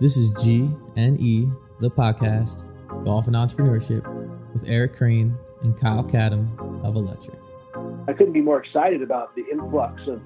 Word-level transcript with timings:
This 0.00 0.16
is 0.16 0.32
G 0.42 0.70
and 0.96 1.20
E, 1.20 1.46
the 1.78 1.90
podcast, 1.90 2.64
Golf 3.04 3.26
and 3.26 3.36
Entrepreneurship, 3.36 4.02
with 4.54 4.66
Eric 4.66 4.96
Crane 4.96 5.36
and 5.60 5.78
Kyle 5.78 6.02
Cadam 6.02 6.48
of 6.82 6.96
Electric. 6.96 7.38
I 8.08 8.14
couldn't 8.14 8.32
be 8.32 8.40
more 8.40 8.62
excited 8.62 9.02
about 9.02 9.36
the 9.36 9.44
influx 9.52 10.00
of 10.06 10.22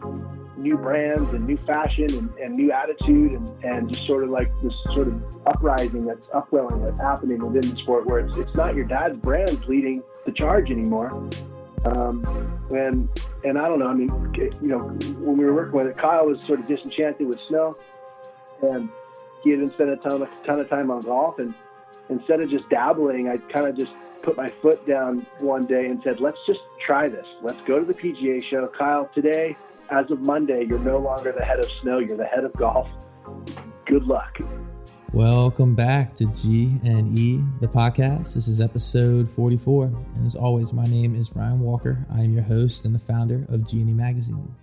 new 0.56 0.78
brands 0.78 1.28
and 1.34 1.44
new 1.44 1.56
fashion 1.56 2.06
and, 2.14 2.32
and 2.38 2.54
new 2.54 2.70
attitude 2.70 3.32
and, 3.32 3.64
and 3.64 3.92
just 3.92 4.06
sort 4.06 4.22
of 4.22 4.30
like 4.30 4.52
this 4.62 4.72
sort 4.92 5.08
of 5.08 5.20
uprising 5.48 6.06
that's 6.06 6.30
upwelling 6.32 6.80
that's 6.80 7.00
happening 7.00 7.44
within 7.44 7.68
the 7.68 7.76
sport 7.80 8.06
where 8.06 8.20
it's, 8.20 8.36
it's 8.36 8.54
not 8.54 8.76
your 8.76 8.84
dad's 8.84 9.18
brand 9.18 9.64
leading 9.66 10.04
the 10.24 10.30
charge 10.30 10.70
anymore. 10.70 11.10
Um, 11.84 12.22
and 12.70 13.08
and 13.42 13.58
I 13.58 13.62
don't 13.62 13.80
know. 13.80 13.88
I 13.88 13.94
mean, 13.94 14.08
you 14.62 14.68
know, 14.68 14.78
when 15.18 15.36
we 15.36 15.44
were 15.44 15.52
working 15.52 15.76
with 15.76 15.88
it, 15.88 15.98
Kyle 15.98 16.26
was 16.26 16.40
sort 16.46 16.60
of 16.60 16.68
disenchanted 16.68 17.26
with 17.26 17.40
snow, 17.48 17.76
and 18.62 18.88
had 19.50 19.60
been 19.60 19.72
spending 19.72 19.98
a 19.98 20.02
ton, 20.02 20.22
a 20.22 20.46
ton 20.46 20.60
of 20.60 20.68
time 20.68 20.90
on 20.90 21.02
golf. 21.02 21.38
And 21.38 21.54
instead 22.08 22.40
of 22.40 22.50
just 22.50 22.68
dabbling, 22.70 23.28
I 23.28 23.36
kind 23.52 23.66
of 23.66 23.76
just 23.76 23.92
put 24.22 24.36
my 24.36 24.52
foot 24.62 24.86
down 24.86 25.26
one 25.38 25.66
day 25.66 25.86
and 25.86 26.00
said, 26.02 26.20
"Let's 26.20 26.38
just 26.46 26.60
try 26.84 27.08
this. 27.08 27.26
Let's 27.42 27.60
go 27.66 27.78
to 27.78 27.84
the 27.84 27.94
PGA 27.94 28.42
show, 28.50 28.68
Kyle. 28.78 29.08
Today, 29.14 29.56
as 29.90 30.10
of 30.10 30.20
Monday, 30.20 30.64
you're 30.68 30.78
no 30.78 30.98
longer 30.98 31.32
the 31.32 31.44
head 31.44 31.58
of 31.58 31.66
snow. 31.82 31.98
You're 31.98 32.16
the 32.16 32.24
head 32.24 32.44
of 32.44 32.52
golf. 32.54 32.88
Good 33.86 34.04
luck." 34.04 34.38
Welcome 35.12 35.76
back 35.76 36.14
to 36.16 36.26
G 36.32 36.80
and 36.82 37.16
E, 37.16 37.40
the 37.60 37.68
podcast. 37.68 38.34
This 38.34 38.48
is 38.48 38.60
episode 38.60 39.30
44. 39.30 39.84
And 40.16 40.26
as 40.26 40.34
always, 40.34 40.72
my 40.72 40.86
name 40.86 41.14
is 41.14 41.36
Ryan 41.36 41.60
Walker. 41.60 42.04
I 42.10 42.22
am 42.22 42.32
your 42.32 42.42
host 42.42 42.84
and 42.84 42.92
the 42.92 42.98
founder 42.98 43.46
of 43.48 43.64
G 43.64 43.80
and 43.80 43.90
E 43.90 43.92
Magazine. 43.92 44.56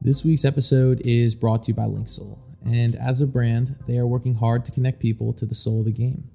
This 0.00 0.24
week's 0.24 0.44
episode 0.44 1.00
is 1.04 1.36
brought 1.36 1.62
to 1.64 1.72
you 1.72 1.74
by 1.74 1.84
Linksoul. 1.84 2.38
And 2.64 2.96
as 2.96 3.20
a 3.20 3.26
brand, 3.26 3.76
they 3.86 3.98
are 3.98 4.06
working 4.06 4.34
hard 4.34 4.64
to 4.64 4.72
connect 4.72 5.00
people 5.00 5.32
to 5.34 5.46
the 5.46 5.54
soul 5.54 5.80
of 5.80 5.86
the 5.86 5.92
game. 5.92 6.28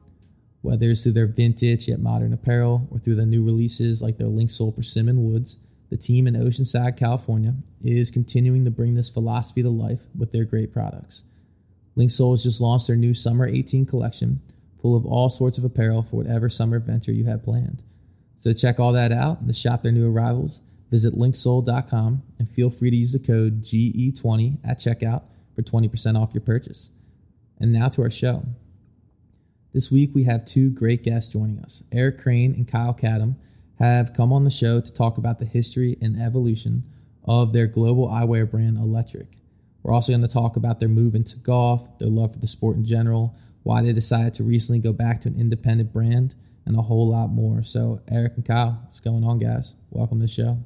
Whether 0.61 0.89
it's 0.89 1.03
through 1.03 1.11
their 1.13 1.27
vintage 1.27 1.87
yet 1.89 1.99
modern 1.99 2.33
apparel 2.33 2.87
or 2.89 2.97
through 2.97 3.15
the 3.15 3.25
new 3.25 3.43
releases 3.43 4.01
like 4.01 4.17
their 4.17 4.27
Linksoul 4.27 4.75
Persimmon 4.75 5.29
Woods, 5.29 5.57
the 5.89 5.97
team 5.97 6.25
in 6.25 6.35
Oceanside, 6.35 6.97
California 6.97 7.53
is 7.83 8.09
continuing 8.09 8.63
to 8.65 8.71
bring 8.71 8.95
this 8.95 9.09
philosophy 9.09 9.61
to 9.61 9.69
life 9.69 10.05
with 10.17 10.31
their 10.31 10.45
great 10.45 10.71
products. 10.71 11.23
Linksoul 11.97 12.31
has 12.31 12.43
just 12.43 12.61
launched 12.61 12.87
their 12.87 12.95
new 12.95 13.13
Summer 13.13 13.45
18 13.45 13.85
collection, 13.85 14.41
full 14.81 14.95
of 14.95 15.05
all 15.05 15.29
sorts 15.29 15.57
of 15.57 15.65
apparel 15.65 16.01
for 16.01 16.15
whatever 16.15 16.49
summer 16.49 16.77
adventure 16.77 17.11
you 17.11 17.25
have 17.25 17.43
planned. 17.43 17.83
So 18.39 18.51
to 18.51 18.57
check 18.57 18.79
all 18.79 18.93
that 18.93 19.11
out 19.11 19.39
and 19.39 19.47
to 19.49 19.53
shop 19.53 19.83
their 19.83 19.91
new 19.91 20.09
arrivals, 20.09 20.61
visit 20.89 21.13
linksoul.com 21.13 22.23
and 22.39 22.49
feel 22.49 22.69
free 22.69 22.89
to 22.89 22.95
use 22.95 23.13
the 23.13 23.19
code 23.19 23.63
GE20 23.63 24.59
at 24.63 24.79
checkout 24.79 25.23
for 25.55 25.61
20% 25.61 26.19
off 26.19 26.33
your 26.33 26.41
purchase. 26.41 26.91
And 27.59 27.71
now 27.71 27.89
to 27.89 28.01
our 28.01 28.09
show. 28.09 28.45
This 29.73 29.91
week 29.91 30.11
we 30.13 30.23
have 30.25 30.45
two 30.45 30.69
great 30.69 31.03
guests 31.03 31.31
joining 31.33 31.59
us. 31.59 31.83
Eric 31.91 32.19
Crane 32.19 32.53
and 32.53 32.67
Kyle 32.67 32.93
Cadam 32.93 33.35
have 33.79 34.13
come 34.13 34.31
on 34.31 34.43
the 34.43 34.49
show 34.49 34.79
to 34.79 34.93
talk 34.93 35.17
about 35.17 35.39
the 35.39 35.45
history 35.45 35.97
and 36.01 36.21
evolution 36.21 36.83
of 37.25 37.53
their 37.53 37.67
global 37.67 38.07
eyewear 38.07 38.49
brand 38.49 38.77
Electric. 38.77 39.37
We're 39.81 39.93
also 39.93 40.11
going 40.11 40.21
to 40.21 40.27
talk 40.27 40.55
about 40.55 40.79
their 40.79 40.89
move 40.89 41.15
into 41.15 41.37
golf, 41.37 41.97
their 41.99 42.09
love 42.09 42.33
for 42.33 42.39
the 42.39 42.47
sport 42.47 42.77
in 42.77 42.85
general, 42.85 43.35
why 43.63 43.81
they 43.81 43.93
decided 43.93 44.33
to 44.35 44.43
recently 44.43 44.79
go 44.79 44.93
back 44.93 45.21
to 45.21 45.29
an 45.29 45.39
independent 45.39 45.91
brand, 45.91 46.35
and 46.65 46.77
a 46.77 46.81
whole 46.81 47.09
lot 47.09 47.27
more. 47.27 47.63
So, 47.63 48.01
Eric 48.09 48.33
and 48.35 48.45
Kyle, 48.45 48.79
what's 48.83 48.99
going 48.99 49.23
on, 49.23 49.39
guys? 49.39 49.75
Welcome 49.89 50.19
to 50.19 50.25
the 50.25 50.31
show. 50.31 50.57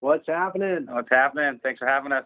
What's 0.00 0.26
happening? 0.26 0.86
What's 0.88 1.10
happening? 1.10 1.60
Thanks 1.62 1.78
for 1.78 1.86
having 1.86 2.12
us. 2.12 2.24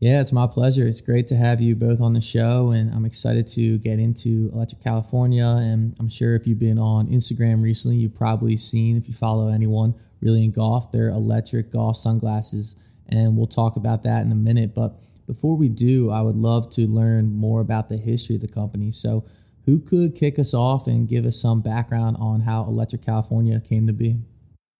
Yeah, 0.00 0.22
it's 0.22 0.32
my 0.32 0.46
pleasure. 0.46 0.86
It's 0.86 1.02
great 1.02 1.26
to 1.26 1.36
have 1.36 1.60
you 1.60 1.76
both 1.76 2.00
on 2.00 2.14
the 2.14 2.22
show, 2.22 2.70
and 2.70 2.90
I'm 2.94 3.04
excited 3.04 3.46
to 3.48 3.76
get 3.76 3.98
into 3.98 4.50
Electric 4.54 4.82
California. 4.82 5.44
And 5.44 5.94
I'm 6.00 6.08
sure 6.08 6.34
if 6.34 6.46
you've 6.46 6.58
been 6.58 6.78
on 6.78 7.08
Instagram 7.08 7.62
recently, 7.62 7.98
you've 7.98 8.14
probably 8.14 8.56
seen, 8.56 8.96
if 8.96 9.08
you 9.08 9.12
follow 9.12 9.48
anyone 9.48 9.94
really 10.22 10.42
in 10.42 10.52
golf, 10.52 10.90
their 10.90 11.10
electric 11.10 11.70
golf 11.70 11.98
sunglasses. 11.98 12.76
And 13.10 13.36
we'll 13.36 13.46
talk 13.46 13.76
about 13.76 14.02
that 14.04 14.24
in 14.24 14.32
a 14.32 14.36
minute. 14.36 14.74
But 14.74 14.98
before 15.26 15.54
we 15.54 15.68
do, 15.68 16.10
I 16.10 16.22
would 16.22 16.36
love 16.36 16.70
to 16.70 16.88
learn 16.88 17.34
more 17.34 17.60
about 17.60 17.90
the 17.90 17.98
history 17.98 18.36
of 18.36 18.40
the 18.40 18.48
company. 18.48 18.92
So, 18.92 19.26
who 19.66 19.78
could 19.78 20.14
kick 20.14 20.38
us 20.38 20.54
off 20.54 20.86
and 20.86 21.06
give 21.06 21.26
us 21.26 21.38
some 21.38 21.60
background 21.60 22.16
on 22.18 22.40
how 22.40 22.64
Electric 22.64 23.04
California 23.04 23.60
came 23.60 23.86
to 23.86 23.92
be? 23.92 24.22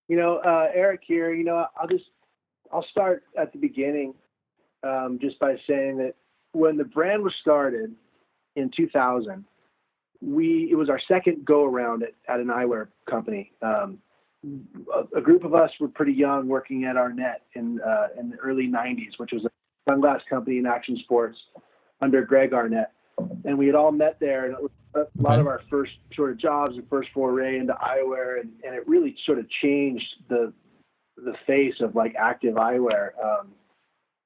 You 0.09 0.17
know, 0.17 0.39
uh, 0.39 0.69
Eric 0.75 1.03
here. 1.07 1.35
You 1.35 1.45
know, 1.45 1.67
I'll 1.77 1.87
just 1.87 2.07
I'll 2.73 2.87
start 2.91 3.25
at 3.39 3.53
the 3.53 3.59
beginning, 3.59 4.15
um, 4.83 5.19
just 5.21 5.39
by 5.39 5.57
saying 5.69 5.99
that 5.99 6.15
when 6.53 6.77
the 6.77 6.85
brand 6.85 7.23
was 7.23 7.35
started 7.41 7.95
in 8.57 8.71
2000, 8.77 9.45
we 10.21 10.69
it 10.71 10.75
was 10.75 10.91
our 10.91 11.01
second 11.09 11.45
go 11.45 11.65
around 11.65 12.03
at, 12.03 12.13
at 12.29 12.41
an 12.41 12.49
eyewear 12.49 12.89
company. 13.09 13.53
Um, 13.63 13.99
a, 14.95 15.19
a, 15.19 15.21
group 15.21 15.45
of 15.45 15.55
us 15.55 15.71
were 15.81 15.89
pretty 15.89 16.13
young, 16.13 16.49
working 16.49 16.85
at 16.85 16.97
Arnette 16.97 17.43
in 17.55 17.81
uh, 17.81 18.09
in 18.19 18.31
the 18.31 18.37
early 18.37 18.69
90s, 18.69 19.19
which 19.19 19.31
was 19.33 19.45
a 19.45 19.91
sunglass 19.91 20.21
company 20.29 20.59
in 20.59 20.67
action 20.67 20.99
sports 21.05 21.39
under 22.01 22.23
Greg 22.25 22.51
Arnette. 22.51 22.89
And 23.45 23.59
we 23.59 23.67
had 23.67 23.75
all 23.75 23.93
met 23.93 24.19
there, 24.19 24.47
and 24.47 24.55
it 24.55 24.63
was 24.63 24.71
a 24.95 24.99
okay. 25.01 25.11
lot 25.19 25.39
of 25.39 25.47
our 25.47 25.61
first 25.71 25.93
sort 26.15 26.31
of 26.31 26.39
jobs 26.39 26.75
and 26.77 26.89
first 26.89 27.11
foray 27.13 27.59
into 27.59 27.75
eyewear, 27.75 28.41
and, 28.41 28.51
and 28.65 28.75
it 28.75 28.87
really 28.89 29.15
sort 29.27 29.39
of 29.39 29.47
changed 29.63 30.07
the 30.29 30.53
the 31.17 31.35
face 31.47 31.75
of 31.81 31.95
like 31.95 32.15
active 32.19 32.55
eyewear. 32.55 33.11
Um, 33.23 33.53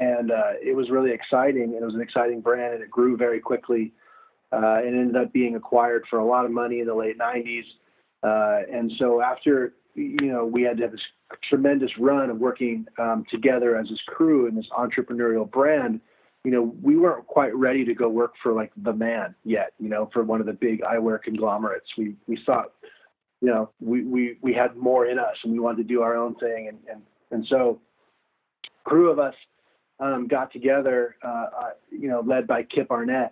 and 0.01 0.31
uh, 0.31 0.53
it 0.63 0.75
was 0.75 0.91
really 0.91 1.13
exciting. 1.13 1.75
It 1.75 1.85
was 1.85 1.95
an 1.95 2.01
exciting 2.01 2.41
brand, 2.41 2.75
and 2.75 2.83
it 2.83 2.91
grew 2.91 3.17
very 3.17 3.41
quickly. 3.41 3.93
Uh, 4.53 4.79
and 4.85 4.95
ended 4.95 5.17
up 5.17 5.33
being 5.33 5.57
acquired 5.57 6.05
for 6.09 6.21
a 6.21 6.25
lot 6.25 6.45
of 6.45 6.51
money 6.53 6.79
in 6.79 6.87
the 6.87 6.95
late 6.95 7.19
90s. 7.19 7.65
Uh, 8.23 8.63
and 8.73 8.93
so 8.99 9.21
after 9.21 9.75
you 9.97 10.27
know 10.27 10.45
we 10.45 10.63
had 10.63 10.77
to 10.77 10.85
have 10.85 10.93
this 10.93 11.01
tremendous 11.49 11.91
run 11.99 12.31
of 12.31 12.39
working 12.39 12.87
um, 12.99 13.25
together 13.31 13.77
as 13.77 13.89
this 13.89 14.01
crew 14.07 14.47
and 14.47 14.57
this 14.57 14.67
entrepreneurial 14.77 15.51
brand, 15.51 16.01
you 16.45 16.51
know, 16.51 16.75
we 16.83 16.97
weren't 16.97 17.27
quite 17.27 17.55
ready 17.57 17.85
to 17.85 17.95
go 17.95 18.09
work 18.09 18.35
for 18.43 18.53
like 18.53 18.71
the 18.77 18.93
man 18.93 19.35
yet, 19.45 19.73
you 19.81 19.89
know, 19.89 20.11
for 20.13 20.23
one 20.23 20.41
of 20.41 20.47
the 20.47 20.53
big 20.53 20.83
eyewear 20.83 21.21
conglomerates. 21.23 21.87
We 21.97 22.15
we 22.27 22.39
thought, 22.45 22.73
you 23.41 23.49
know, 23.49 23.71
we 23.81 24.05
we 24.05 24.37
we 24.43 24.53
had 24.53 24.77
more 24.77 25.07
in 25.07 25.19
us 25.19 25.37
and 25.43 25.53
we 25.53 25.59
wanted 25.59 25.79
to 25.79 25.85
do 25.85 26.03
our 26.03 26.17
own 26.17 26.35
thing 26.37 26.69
and 26.69 26.79
and 26.91 27.03
and 27.31 27.47
so 27.49 27.81
crew 28.85 29.11
of 29.11 29.19
us 29.19 29.35
um, 30.01 30.27
got 30.29 30.53
together, 30.53 31.17
uh, 31.25 31.47
uh, 31.59 31.71
you 31.91 32.09
know, 32.09 32.21
led 32.21 32.47
by 32.47 32.63
Kip 32.63 32.89
Arnette, 32.89 33.31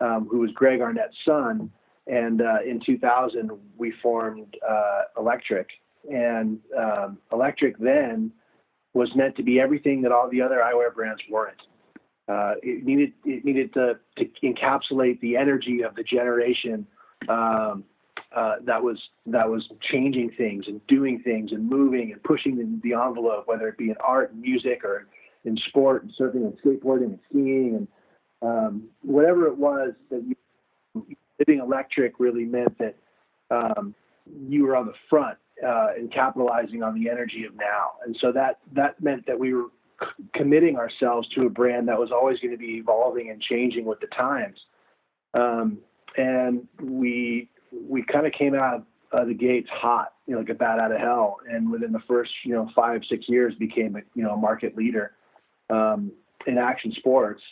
um, 0.00 0.28
who 0.30 0.38
was 0.38 0.50
Greg 0.52 0.80
Arnette's 0.80 1.16
son. 1.24 1.70
And 2.06 2.42
uh, 2.42 2.58
in 2.66 2.80
2000, 2.84 3.50
we 3.76 3.92
formed 4.02 4.56
uh, 4.68 5.02
Electric, 5.16 5.68
and 6.10 6.58
um, 6.76 7.18
electric 7.32 7.78
then 7.78 8.32
was 8.92 9.08
meant 9.14 9.36
to 9.36 9.42
be 9.42 9.60
everything 9.60 10.02
that 10.02 10.10
all 10.10 10.28
the 10.28 10.42
other 10.42 10.56
eyewear 10.56 10.92
brands 10.92 11.22
weren't. 11.30 11.60
Uh, 12.28 12.54
it 12.62 12.84
needed 12.84 13.12
it 13.24 13.44
needed 13.44 13.72
to, 13.74 13.98
to 14.16 14.24
encapsulate 14.42 15.20
the 15.20 15.36
energy 15.36 15.82
of 15.82 15.94
the 15.94 16.02
generation 16.02 16.86
um, 17.28 17.84
uh, 18.34 18.54
that 18.64 18.82
was 18.82 18.98
that 19.26 19.48
was 19.48 19.68
changing 19.90 20.30
things 20.36 20.64
and 20.66 20.80
doing 20.86 21.20
things 21.22 21.52
and 21.52 21.68
moving 21.68 22.12
and 22.12 22.22
pushing 22.22 22.56
the, 22.56 22.80
the 22.82 22.94
envelope, 22.94 23.46
whether 23.46 23.68
it 23.68 23.76
be 23.76 23.90
in 23.90 23.96
art 24.04 24.34
music 24.34 24.84
or 24.84 25.06
in 25.44 25.56
sport 25.68 26.04
and 26.04 26.12
surfing 26.18 26.46
and 26.46 26.58
skateboarding 26.62 27.06
and 27.06 27.18
skiing 27.28 27.74
and 27.76 27.88
um, 28.42 28.88
whatever 29.02 29.46
it 29.46 29.56
was 29.56 29.92
that 30.10 30.22
you, 30.26 30.36
living 31.38 31.60
electric 31.60 32.18
really 32.18 32.44
meant 32.44 32.76
that 32.78 32.96
um, 33.50 33.94
you 34.48 34.64
were 34.64 34.76
on 34.76 34.86
the 34.86 34.94
front 35.08 35.38
uh, 35.64 35.88
and 35.96 36.12
capitalizing 36.12 36.82
on 36.82 36.94
the 37.00 37.08
energy 37.08 37.44
of 37.44 37.54
now. 37.54 37.92
And 38.04 38.16
so 38.20 38.32
that 38.32 38.58
that 38.74 39.00
meant 39.02 39.26
that 39.26 39.38
we 39.38 39.54
were 39.54 39.68
c- 40.00 40.24
committing 40.34 40.76
ourselves 40.76 41.28
to 41.30 41.46
a 41.46 41.50
brand 41.50 41.88
that 41.88 41.98
was 41.98 42.10
always 42.10 42.38
going 42.40 42.52
to 42.52 42.58
be 42.58 42.76
evolving 42.76 43.30
and 43.30 43.40
changing 43.40 43.84
with 43.84 44.00
the 44.00 44.08
times. 44.08 44.58
Um, 45.34 45.78
and 46.16 46.66
we 46.80 47.48
we 47.72 48.02
kind 48.02 48.26
of 48.26 48.32
came 48.32 48.54
out 48.54 48.84
of 49.12 49.28
the 49.28 49.34
gates 49.34 49.68
hot, 49.70 50.14
you 50.26 50.34
know, 50.34 50.40
like 50.40 50.48
a 50.48 50.54
bat 50.54 50.78
out 50.78 50.92
of 50.92 50.98
hell. 50.98 51.38
And 51.48 51.70
within 51.70 51.92
the 51.92 52.02
first, 52.08 52.30
you 52.44 52.54
know, 52.54 52.70
five 52.74 53.02
six 53.08 53.28
years, 53.28 53.54
became 53.54 53.96
a 53.96 54.00
you 54.14 54.22
know 54.22 54.32
a 54.32 54.36
market 54.36 54.76
leader 54.76 55.12
um, 55.72 56.12
in 56.46 56.58
action 56.58 56.92
sports. 56.96 57.42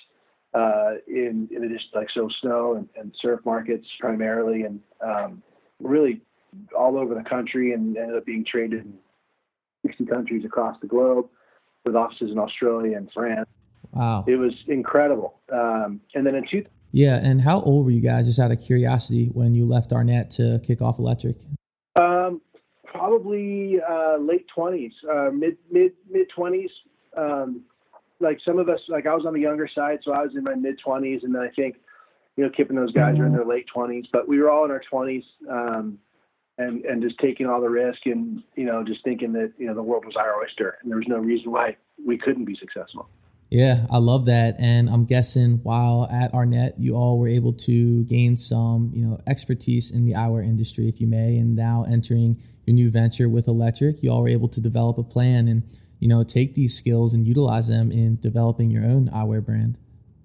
Uh, 0.52 0.94
in 1.06 1.48
in 1.52 1.62
addition, 1.62 1.88
like 1.94 2.08
so 2.12 2.28
snow 2.40 2.74
and, 2.74 2.88
and 2.96 3.14
surf 3.22 3.38
markets 3.44 3.86
primarily, 4.00 4.62
and 4.62 4.80
um, 5.00 5.40
really 5.80 6.20
all 6.76 6.98
over 6.98 7.14
the 7.14 7.22
country 7.22 7.72
and 7.72 7.96
ended 7.96 8.16
up 8.16 8.26
being 8.26 8.44
traded 8.44 8.84
in 8.84 8.94
60 9.86 10.06
countries 10.06 10.44
across 10.44 10.76
the 10.80 10.86
globe 10.86 11.26
with 11.84 11.96
offices 11.96 12.30
in 12.30 12.38
Australia 12.38 12.96
and 12.96 13.10
France. 13.12 13.48
Wow. 13.92 14.24
It 14.26 14.36
was 14.36 14.52
incredible. 14.68 15.40
Um, 15.52 16.00
and 16.14 16.26
then 16.26 16.34
in 16.34 16.44
two. 16.50 16.64
Yeah. 16.92 17.20
And 17.22 17.40
how 17.40 17.60
old 17.60 17.84
were 17.84 17.90
you 17.90 18.00
guys, 18.00 18.26
just 18.26 18.38
out 18.38 18.50
of 18.50 18.60
curiosity, 18.60 19.26
when 19.32 19.54
you 19.54 19.66
left 19.66 19.90
Arnette 19.90 20.34
to 20.36 20.60
kick 20.66 20.82
off 20.82 20.98
Electric? 20.98 21.36
Um, 21.96 22.40
probably 22.84 23.78
uh, 23.88 24.16
late 24.18 24.46
20s, 24.56 24.92
uh, 25.10 25.30
mid, 25.30 25.56
mid, 25.70 25.92
mid 26.10 26.28
20s. 26.36 26.70
Um, 27.16 27.62
like 28.20 28.38
some 28.44 28.58
of 28.58 28.68
us, 28.68 28.80
like 28.88 29.06
I 29.06 29.14
was 29.14 29.24
on 29.26 29.34
the 29.34 29.40
younger 29.40 29.68
side, 29.74 30.00
so 30.04 30.12
I 30.12 30.22
was 30.22 30.34
in 30.36 30.44
my 30.44 30.54
mid 30.54 30.78
20s. 30.86 31.22
And 31.24 31.34
then 31.34 31.42
I 31.42 31.48
think 31.48 31.76
you 32.36 32.44
know, 32.44 32.50
Kip 32.56 32.68
and 32.68 32.78
those 32.78 32.92
guys 32.92 33.18
are 33.18 33.26
in 33.26 33.32
their 33.32 33.44
late 33.44 33.66
20s, 33.74 34.06
but 34.12 34.28
we 34.28 34.38
were 34.38 34.50
all 34.50 34.64
in 34.64 34.70
our 34.70 34.82
20s. 34.92 35.24
Um, 35.50 35.98
and, 36.58 36.84
and 36.84 37.02
just 37.02 37.18
taking 37.18 37.46
all 37.46 37.60
the 37.60 37.70
risk 37.70 38.04
and 38.04 38.42
you 38.54 38.66
know 38.66 38.84
just 38.84 39.02
thinking 39.02 39.32
that 39.32 39.50
you 39.56 39.66
know 39.66 39.74
the 39.74 39.82
world 39.82 40.04
was 40.04 40.14
our 40.14 40.36
oyster 40.42 40.76
and 40.82 40.90
there 40.90 40.98
was 40.98 41.08
no 41.08 41.16
reason 41.16 41.50
why 41.50 41.74
we 42.04 42.18
couldn't 42.18 42.44
be 42.44 42.54
successful 42.54 43.08
yeah, 43.50 43.84
I 43.90 43.98
love 43.98 44.26
that. 44.26 44.54
And 44.60 44.88
I'm 44.88 45.04
guessing 45.04 45.58
while 45.64 46.08
at 46.10 46.32
Arnette, 46.32 46.74
you 46.78 46.94
all 46.94 47.18
were 47.18 47.26
able 47.26 47.52
to 47.54 48.04
gain 48.04 48.36
some, 48.36 48.92
you 48.94 49.04
know, 49.04 49.20
expertise 49.26 49.90
in 49.90 50.04
the 50.04 50.12
eyewear 50.12 50.44
industry, 50.44 50.88
if 50.88 51.00
you 51.00 51.08
may, 51.08 51.36
and 51.36 51.56
now 51.56 51.84
entering 51.90 52.40
your 52.64 52.74
new 52.74 52.90
venture 52.90 53.28
with 53.28 53.48
Electric, 53.48 54.04
you 54.04 54.10
all 54.10 54.22
were 54.22 54.28
able 54.28 54.48
to 54.48 54.60
develop 54.60 54.98
a 54.98 55.02
plan 55.02 55.48
and, 55.48 55.64
you 56.00 56.08
know, 56.08 56.24
take 56.24 56.54
these 56.54 56.76
skills 56.76 57.14
and 57.14 57.26
utilize 57.26 57.68
them 57.68 57.92
in 57.92 58.16
developing 58.16 58.70
your 58.70 58.84
own 58.84 59.08
eyewear 59.10 59.44
brand. 59.44 59.78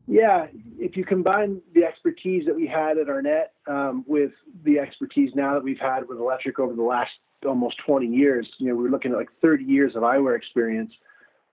Yeah, 0.08 0.48
if 0.80 0.98
you 0.98 1.06
combine 1.06 1.62
the 1.74 1.84
expertise 1.84 2.46
that 2.46 2.56
we 2.56 2.68
had 2.68 2.98
at 2.98 3.08
Arnette 3.08 3.50
um, 3.68 4.04
with 4.08 4.32
the 4.64 4.80
expertise 4.80 5.32
now 5.36 5.54
that 5.54 5.64
we've 5.64 5.80
had 5.80 6.08
with 6.08 6.20
Electric 6.20 6.60
over 6.60 6.74
the 6.74 6.84
last 6.84 7.12
almost 7.46 7.78
20 7.86 8.08
years, 8.08 8.48
you 8.58 8.70
know, 8.70 8.76
we're 8.76 8.90
looking 8.90 9.12
at 9.12 9.18
like 9.18 9.30
30 9.42 9.64
years 9.64 9.96
of 9.96 10.02
eyewear 10.02 10.36
experience 10.36 10.92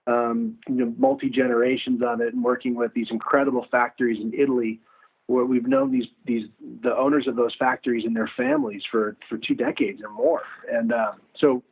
um, 0.07 0.57
you 0.67 0.75
know, 0.75 0.93
multi 0.97 1.29
generations 1.29 2.01
of 2.03 2.21
it, 2.21 2.33
and 2.33 2.43
working 2.43 2.75
with 2.75 2.93
these 2.93 3.07
incredible 3.09 3.65
factories 3.71 4.19
in 4.21 4.33
Italy, 4.33 4.81
where 5.27 5.45
we've 5.45 5.67
known 5.67 5.91
these 5.91 6.07
these 6.25 6.47
the 6.81 6.95
owners 6.95 7.27
of 7.27 7.35
those 7.35 7.55
factories 7.57 8.03
and 8.05 8.15
their 8.15 8.29
families 8.35 8.81
for 8.91 9.15
for 9.29 9.37
two 9.37 9.55
decades 9.55 10.01
or 10.03 10.09
more. 10.09 10.41
And 10.69 10.91
uh, 10.91 11.13
so, 11.39 11.63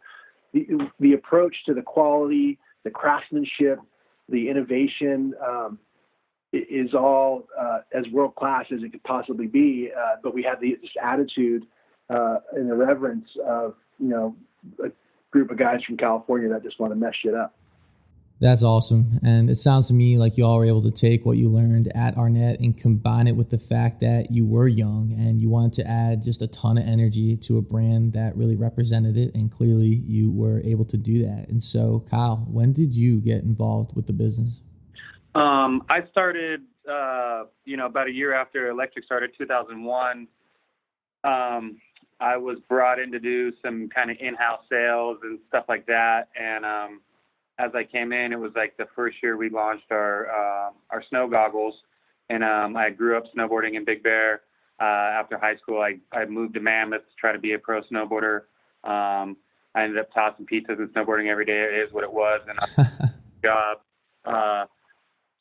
the 0.53 0.67
the 0.99 1.13
approach 1.13 1.55
to 1.65 1.73
the 1.73 1.81
quality, 1.81 2.59
the 2.83 2.91
craftsmanship, 2.91 3.79
the 4.29 4.49
innovation. 4.49 5.33
Um, 5.45 5.79
is 6.53 6.93
all 6.93 7.47
uh, 7.57 7.79
as 7.93 8.03
world 8.11 8.35
class 8.35 8.65
as 8.73 8.83
it 8.83 8.91
could 8.91 9.03
possibly 9.03 9.47
be, 9.47 9.89
uh, 9.97 10.17
but 10.21 10.33
we 10.33 10.43
have 10.43 10.59
this 10.59 10.77
attitude 11.01 11.65
uh, 12.09 12.39
and 12.51 12.69
the 12.69 12.75
reverence 12.75 13.27
of 13.47 13.75
you 13.99 14.09
know 14.09 14.35
a 14.83 14.91
group 15.31 15.49
of 15.49 15.57
guys 15.57 15.79
from 15.85 15.95
California 15.95 16.49
that 16.49 16.61
just 16.61 16.79
want 16.79 16.91
to 16.91 16.95
mess 16.95 17.13
shit 17.23 17.33
up. 17.33 17.55
That's 18.41 18.63
awesome. 18.63 19.19
And 19.23 19.51
it 19.51 19.55
sounds 19.57 19.87
to 19.89 19.93
me 19.93 20.17
like 20.17 20.35
you 20.35 20.45
all 20.45 20.57
were 20.57 20.65
able 20.65 20.81
to 20.81 20.89
take 20.89 21.27
what 21.27 21.37
you 21.37 21.47
learned 21.47 21.91
at 21.93 22.15
Arnette 22.15 22.57
and 22.57 22.75
combine 22.75 23.27
it 23.27 23.35
with 23.35 23.51
the 23.51 23.59
fact 23.59 23.99
that 23.99 24.31
you 24.31 24.47
were 24.47 24.67
young 24.67 25.13
and 25.15 25.39
you 25.39 25.47
wanted 25.51 25.73
to 25.73 25.87
add 25.87 26.23
just 26.23 26.41
a 26.41 26.47
ton 26.47 26.79
of 26.79 26.83
energy 26.83 27.37
to 27.37 27.59
a 27.59 27.61
brand 27.61 28.13
that 28.13 28.35
really 28.35 28.55
represented 28.55 29.15
it. 29.15 29.35
And 29.35 29.51
clearly 29.51 30.01
you 30.07 30.31
were 30.31 30.59
able 30.61 30.85
to 30.85 30.97
do 30.97 31.23
that. 31.23 31.49
And 31.49 31.61
so, 31.61 32.03
Kyle, 32.09 32.47
when 32.49 32.73
did 32.73 32.95
you 32.95 33.21
get 33.21 33.43
involved 33.43 33.95
with 33.95 34.07
the 34.07 34.13
business? 34.13 34.63
Um, 35.35 35.83
I 35.87 35.99
started, 36.09 36.63
uh, 36.91 37.43
you 37.65 37.77
know, 37.77 37.85
about 37.85 38.07
a 38.07 38.11
year 38.11 38.33
after 38.33 38.69
Electric 38.69 39.05
started, 39.05 39.33
2001. 39.37 40.27
Um, 41.23 41.77
I 42.19 42.37
was 42.37 42.57
brought 42.67 42.97
in 42.97 43.11
to 43.11 43.19
do 43.19 43.51
some 43.63 43.87
kind 43.87 44.09
of 44.09 44.17
in 44.19 44.33
house 44.33 44.63
sales 44.67 45.19
and 45.21 45.37
stuff 45.47 45.65
like 45.69 45.85
that. 45.85 46.29
And, 46.35 46.65
um, 46.65 47.01
as 47.61 47.71
I 47.75 47.83
came 47.83 48.11
in, 48.11 48.33
it 48.33 48.39
was 48.39 48.51
like 48.55 48.75
the 48.77 48.87
first 48.95 49.17
year 49.21 49.37
we 49.37 49.49
launched 49.49 49.91
our 49.91 50.27
uh, 50.29 50.71
our 50.89 51.03
snow 51.09 51.27
goggles, 51.27 51.75
and 52.29 52.43
um, 52.43 52.75
I 52.75 52.89
grew 52.89 53.17
up 53.17 53.25
snowboarding 53.35 53.75
in 53.75 53.85
Big 53.85 54.03
Bear. 54.03 54.41
Uh, 54.79 55.19
after 55.19 55.37
high 55.37 55.57
school, 55.57 55.81
I 55.81 55.97
I 56.11 56.25
moved 56.25 56.55
to 56.55 56.59
Mammoth 56.59 57.01
to 57.01 57.15
try 57.19 57.31
to 57.31 57.39
be 57.39 57.53
a 57.53 57.59
pro 57.59 57.81
snowboarder. 57.83 58.41
Um, 58.83 59.37
I 59.75 59.83
ended 59.83 59.99
up 59.99 60.11
tossing 60.13 60.45
pizzas 60.45 60.79
and 60.79 60.89
snowboarding 60.89 61.27
every 61.29 61.45
day. 61.45 61.61
It 61.61 61.87
is 61.87 61.93
what 61.93 62.03
it 62.03 62.11
was, 62.11 62.41
and 62.47 62.59
a 62.87 63.11
job. 63.43 63.77
Uh, 64.25 64.65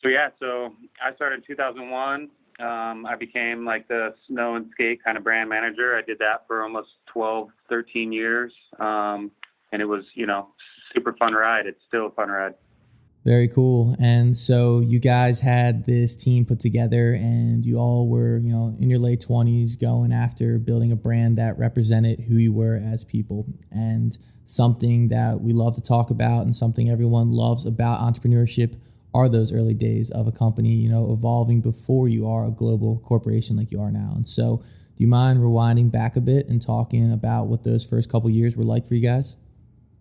so 0.03 0.09
yeah, 0.09 0.29
so 0.39 0.75
I 1.03 1.15
started 1.15 1.37
in 1.37 1.43
2001. 1.47 2.31
Um, 2.61 3.07
I 3.07 3.17
became 3.17 3.65
like 3.65 3.89
the 3.89 4.15
snow 4.29 4.57
and 4.57 4.71
skate 4.73 5.03
kind 5.03 5.17
of 5.17 5.25
brand 5.25 5.49
manager. 5.49 5.97
I 5.97 6.03
did 6.03 6.19
that 6.19 6.47
for 6.47 6.63
almost 6.63 6.89
12, 7.07 7.49
13 7.71 8.13
years. 8.13 8.53
Um, 8.79 9.31
and 9.73 9.81
it 9.81 9.87
was, 9.87 10.05
you 10.15 10.27
know, 10.27 10.49
super 10.95 11.15
fun 11.19 11.35
ride. 11.35 11.67
It's 11.67 11.81
still 11.89 12.07
a 12.07 12.11
fun 12.11 12.29
ride. 12.29 12.55
Very 13.25 13.49
cool. 13.49 13.95
And 14.01 14.35
so 14.35 14.81
you 14.81 14.99
guys 14.99 15.41
had 15.41 15.85
this 15.85 16.17
team 16.17 16.47
put 16.47 16.59
together 16.59 17.13
and 17.13 17.67
you 17.67 17.77
all 17.77 18.09
were, 18.09 18.39
you 18.39 18.51
know, 18.51 18.75
in 18.81 18.89
your 18.89 18.99
late 18.99 19.21
20s 19.21 19.79
going 19.79 20.11
after 20.11 20.59
building 20.59 20.91
a 20.91 20.97
brand 20.97 21.37
that 21.37 21.59
represented 21.59 22.21
who 22.21 22.37
you 22.37 22.53
were 22.53 22.77
as 22.77 23.05
people. 23.05 23.47
And 23.71 24.17
something 24.47 25.09
that 25.09 25.41
we 25.41 25.53
love 25.53 25.75
to 25.75 25.83
talk 25.83 26.11
about 26.11 26.45
and 26.45 26.57
something 26.57 26.89
everyone 26.89 27.31
loves 27.31 27.67
about 27.67 28.01
entrepreneurship 28.01 28.81
are 29.13 29.29
those 29.29 29.53
early 29.53 29.75
days 29.75 30.11
of 30.11 30.27
a 30.27 30.33
company, 30.33 30.71
you 30.71 30.89
know, 30.89 31.13
evolving 31.13 31.61
before 31.61 32.09
you 32.09 32.29
are 32.29 32.47
a 32.47 32.51
global 32.51 33.01
corporation 33.01 33.57
like 33.57 33.71
you 33.71 33.81
are 33.81 33.91
now. 33.91 34.13
And 34.15 34.27
so, 34.27 34.59
do 34.59 35.05
you 35.05 35.09
mind 35.09 35.41
rewinding 35.41 35.91
back 35.91 36.17
a 36.17 36.21
bit 36.21 36.49
and 36.49 36.61
talking 36.61 37.13
about 37.13 37.47
what 37.47 37.65
those 37.65 37.85
first 37.85 38.11
couple 38.11 38.31
years 38.31 38.57
were 38.57 38.65
like 38.65 38.87
for 38.87 38.95
you 38.95 39.01
guys? 39.01 39.37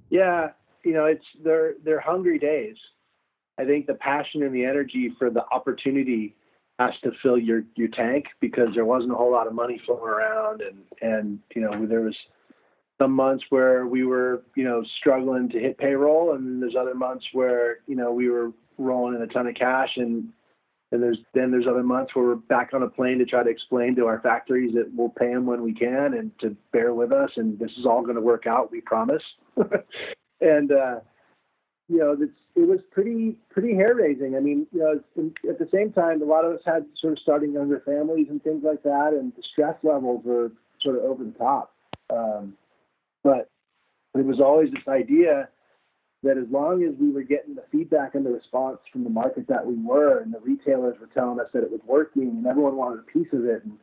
Yeah, 0.09 0.50
you 0.83 0.93
know, 0.93 1.05
it's 1.05 1.25
they're 1.43 1.73
they're 1.83 1.99
hungry 1.99 2.39
days. 2.39 2.75
I 3.59 3.65
think 3.65 3.87
the 3.87 3.95
passion 3.95 4.43
and 4.43 4.55
the 4.55 4.65
energy 4.65 5.13
for 5.17 5.29
the 5.29 5.43
opportunity 5.51 6.35
has 6.79 6.91
to 7.03 7.11
fill 7.21 7.37
your 7.37 7.63
your 7.75 7.89
tank 7.89 8.25
because 8.39 8.69
there 8.73 8.85
wasn't 8.85 9.11
a 9.11 9.15
whole 9.15 9.31
lot 9.31 9.47
of 9.47 9.53
money 9.53 9.81
flowing 9.85 10.09
around, 10.09 10.61
and 10.61 10.77
and 11.01 11.39
you 11.53 11.61
know 11.61 11.85
there 11.85 12.01
was 12.01 12.15
some 12.99 13.11
months 13.11 13.43
where 13.49 13.85
we 13.85 14.05
were 14.05 14.43
you 14.55 14.63
know 14.63 14.83
struggling 14.99 15.49
to 15.49 15.59
hit 15.59 15.77
payroll, 15.77 16.33
and 16.33 16.61
there's 16.61 16.75
other 16.79 16.95
months 16.95 17.25
where 17.33 17.79
you 17.85 17.95
know 17.95 18.11
we 18.11 18.29
were 18.29 18.51
rolling 18.77 19.15
in 19.15 19.21
a 19.21 19.27
ton 19.27 19.47
of 19.47 19.55
cash, 19.55 19.89
and 19.97 20.29
and 20.91 21.03
there's 21.03 21.19
then 21.33 21.51
there's 21.51 21.67
other 21.67 21.83
months 21.83 22.15
where 22.15 22.25
we're 22.25 22.35
back 22.35 22.69
on 22.73 22.83
a 22.83 22.89
plane 22.89 23.19
to 23.19 23.25
try 23.25 23.43
to 23.43 23.49
explain 23.49 23.95
to 23.95 24.05
our 24.05 24.21
factories 24.21 24.73
that 24.73 24.89
we'll 24.95 25.09
pay 25.09 25.33
them 25.33 25.45
when 25.45 25.61
we 25.61 25.73
can 25.73 26.13
and 26.13 26.31
to 26.39 26.55
bear 26.71 26.93
with 26.93 27.11
us, 27.11 27.29
and 27.35 27.59
this 27.59 27.71
is 27.77 27.85
all 27.85 28.03
going 28.03 28.15
to 28.15 28.21
work 28.21 28.47
out, 28.47 28.71
we 28.71 28.81
promise. 28.81 29.23
and 30.41 30.71
uh, 30.71 31.00
you 31.89 31.97
know, 31.97 32.15
it's, 32.19 32.31
it 32.56 32.68
was 32.68 32.80
pretty 32.91 33.36
pretty 33.50 33.74
hair 33.74 33.95
raising. 33.95 34.36
I 34.36 34.39
mean, 34.39 34.68
you 34.71 34.80
know, 34.80 35.00
at 35.50 35.59
the 35.59 35.68
same 35.74 35.91
time, 35.91 36.21
a 36.21 36.25
lot 36.25 36.45
of 36.45 36.53
us 36.53 36.62
had 36.65 36.86
sort 37.01 37.13
of 37.13 37.19
starting 37.19 37.53
younger 37.53 37.81
families 37.86 38.27
and 38.30 38.41
things 38.44 38.63
like 38.63 38.83
that, 38.83 39.13
and 39.13 39.33
the 39.36 39.44
stress 39.51 39.75
levels 39.83 40.24
were 40.24 40.51
sort 40.81 40.97
of 40.97 41.03
over 41.03 41.24
the 41.24 41.31
top. 41.31 41.74
Um, 42.09 42.53
but 43.24 43.50
it 44.15 44.25
was 44.25 44.39
always 44.39 44.71
this 44.71 44.88
idea 44.88 45.50
that 46.21 46.38
as 46.38 46.45
long 46.51 46.83
as 46.83 46.94
we 47.00 47.09
were 47.09 47.24
getting 47.24 47.56
the 47.56 47.63
feedback 47.71 48.13
and 48.13 48.25
the 48.25 48.31
response 48.31 48.80
from 48.92 49.03
the 49.03 49.09
market 49.09 49.47
that 49.47 49.65
we 49.65 49.75
were, 49.75 50.19
and 50.19 50.33
the 50.33 50.39
retailers 50.39 51.00
were 51.00 51.09
telling 51.13 51.39
us 51.39 51.47
that 51.53 51.63
it 51.63 51.71
was 51.71 51.81
working, 51.85 52.30
and 52.30 52.45
everyone 52.45 52.75
wanted 52.75 53.00
a 53.00 53.03
piece 53.03 53.31
of 53.33 53.45
it, 53.45 53.63
and 53.63 53.78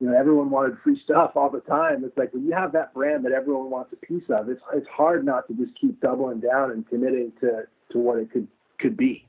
you 0.00 0.08
know, 0.08 0.16
everyone 0.16 0.50
wanted 0.50 0.76
free 0.84 1.00
stuff 1.04 1.32
all 1.36 1.50
the 1.50 1.60
time. 1.60 2.04
It's 2.04 2.16
like 2.18 2.32
when 2.34 2.44
you 2.44 2.52
have 2.52 2.72
that 2.72 2.92
brand 2.92 3.24
that 3.24 3.32
everyone 3.32 3.70
wants 3.70 3.92
a 3.92 4.06
piece 4.06 4.28
of, 4.28 4.48
it's 4.48 4.60
it's 4.74 4.86
hard 4.88 5.24
not 5.24 5.48
to 5.48 5.54
just 5.54 5.78
keep 5.80 6.00
doubling 6.00 6.40
down 6.40 6.70
and 6.70 6.86
committing 6.88 7.32
to 7.40 7.62
to 7.92 7.98
what 7.98 8.18
it 8.18 8.30
could 8.30 8.46
could 8.78 8.96
be. 8.96 9.26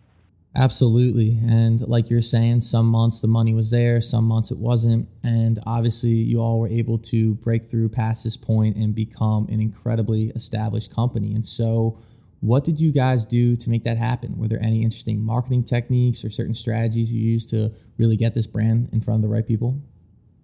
Absolutely. 0.55 1.38
And 1.45 1.81
like 1.88 2.09
you're 2.09 2.21
saying, 2.21 2.62
some 2.62 2.88
months 2.88 3.21
the 3.21 3.27
money 3.27 3.53
was 3.53 3.69
there, 3.69 4.01
some 4.01 4.25
months 4.25 4.50
it 4.50 4.57
wasn't. 4.57 5.07
And 5.24 5.59
obviously, 5.65 6.09
you 6.09 6.39
all 6.39 6.59
were 6.59 6.67
able 6.67 6.97
to 7.00 7.36
break 7.36 7.69
through 7.69 7.89
past 7.89 8.24
this 8.24 8.36
point 8.36 8.75
and 8.75 8.93
become 8.95 9.47
an 9.50 9.62
incredibly 9.62 10.29
established 10.29 10.93
company. 10.93 11.33
And 11.33 11.45
so, 11.45 12.00
what 12.39 12.65
did 12.65 12.79
you 12.79 12.91
guys 12.91 13.25
do 13.25 13.55
to 13.55 13.69
make 13.69 13.83
that 13.83 13.97
happen? 13.97 14.38
Were 14.38 14.47
there 14.47 14.62
any 14.62 14.83
interesting 14.83 15.21
marketing 15.21 15.63
techniques 15.63 16.25
or 16.25 16.29
certain 16.29 16.53
strategies 16.53 17.12
you 17.12 17.21
used 17.21 17.50
to 17.50 17.71
really 17.97 18.17
get 18.17 18.33
this 18.33 18.47
brand 18.47 18.89
in 18.91 19.00
front 19.00 19.24
of 19.24 19.29
the 19.29 19.33
right 19.33 19.47
people? 19.47 19.79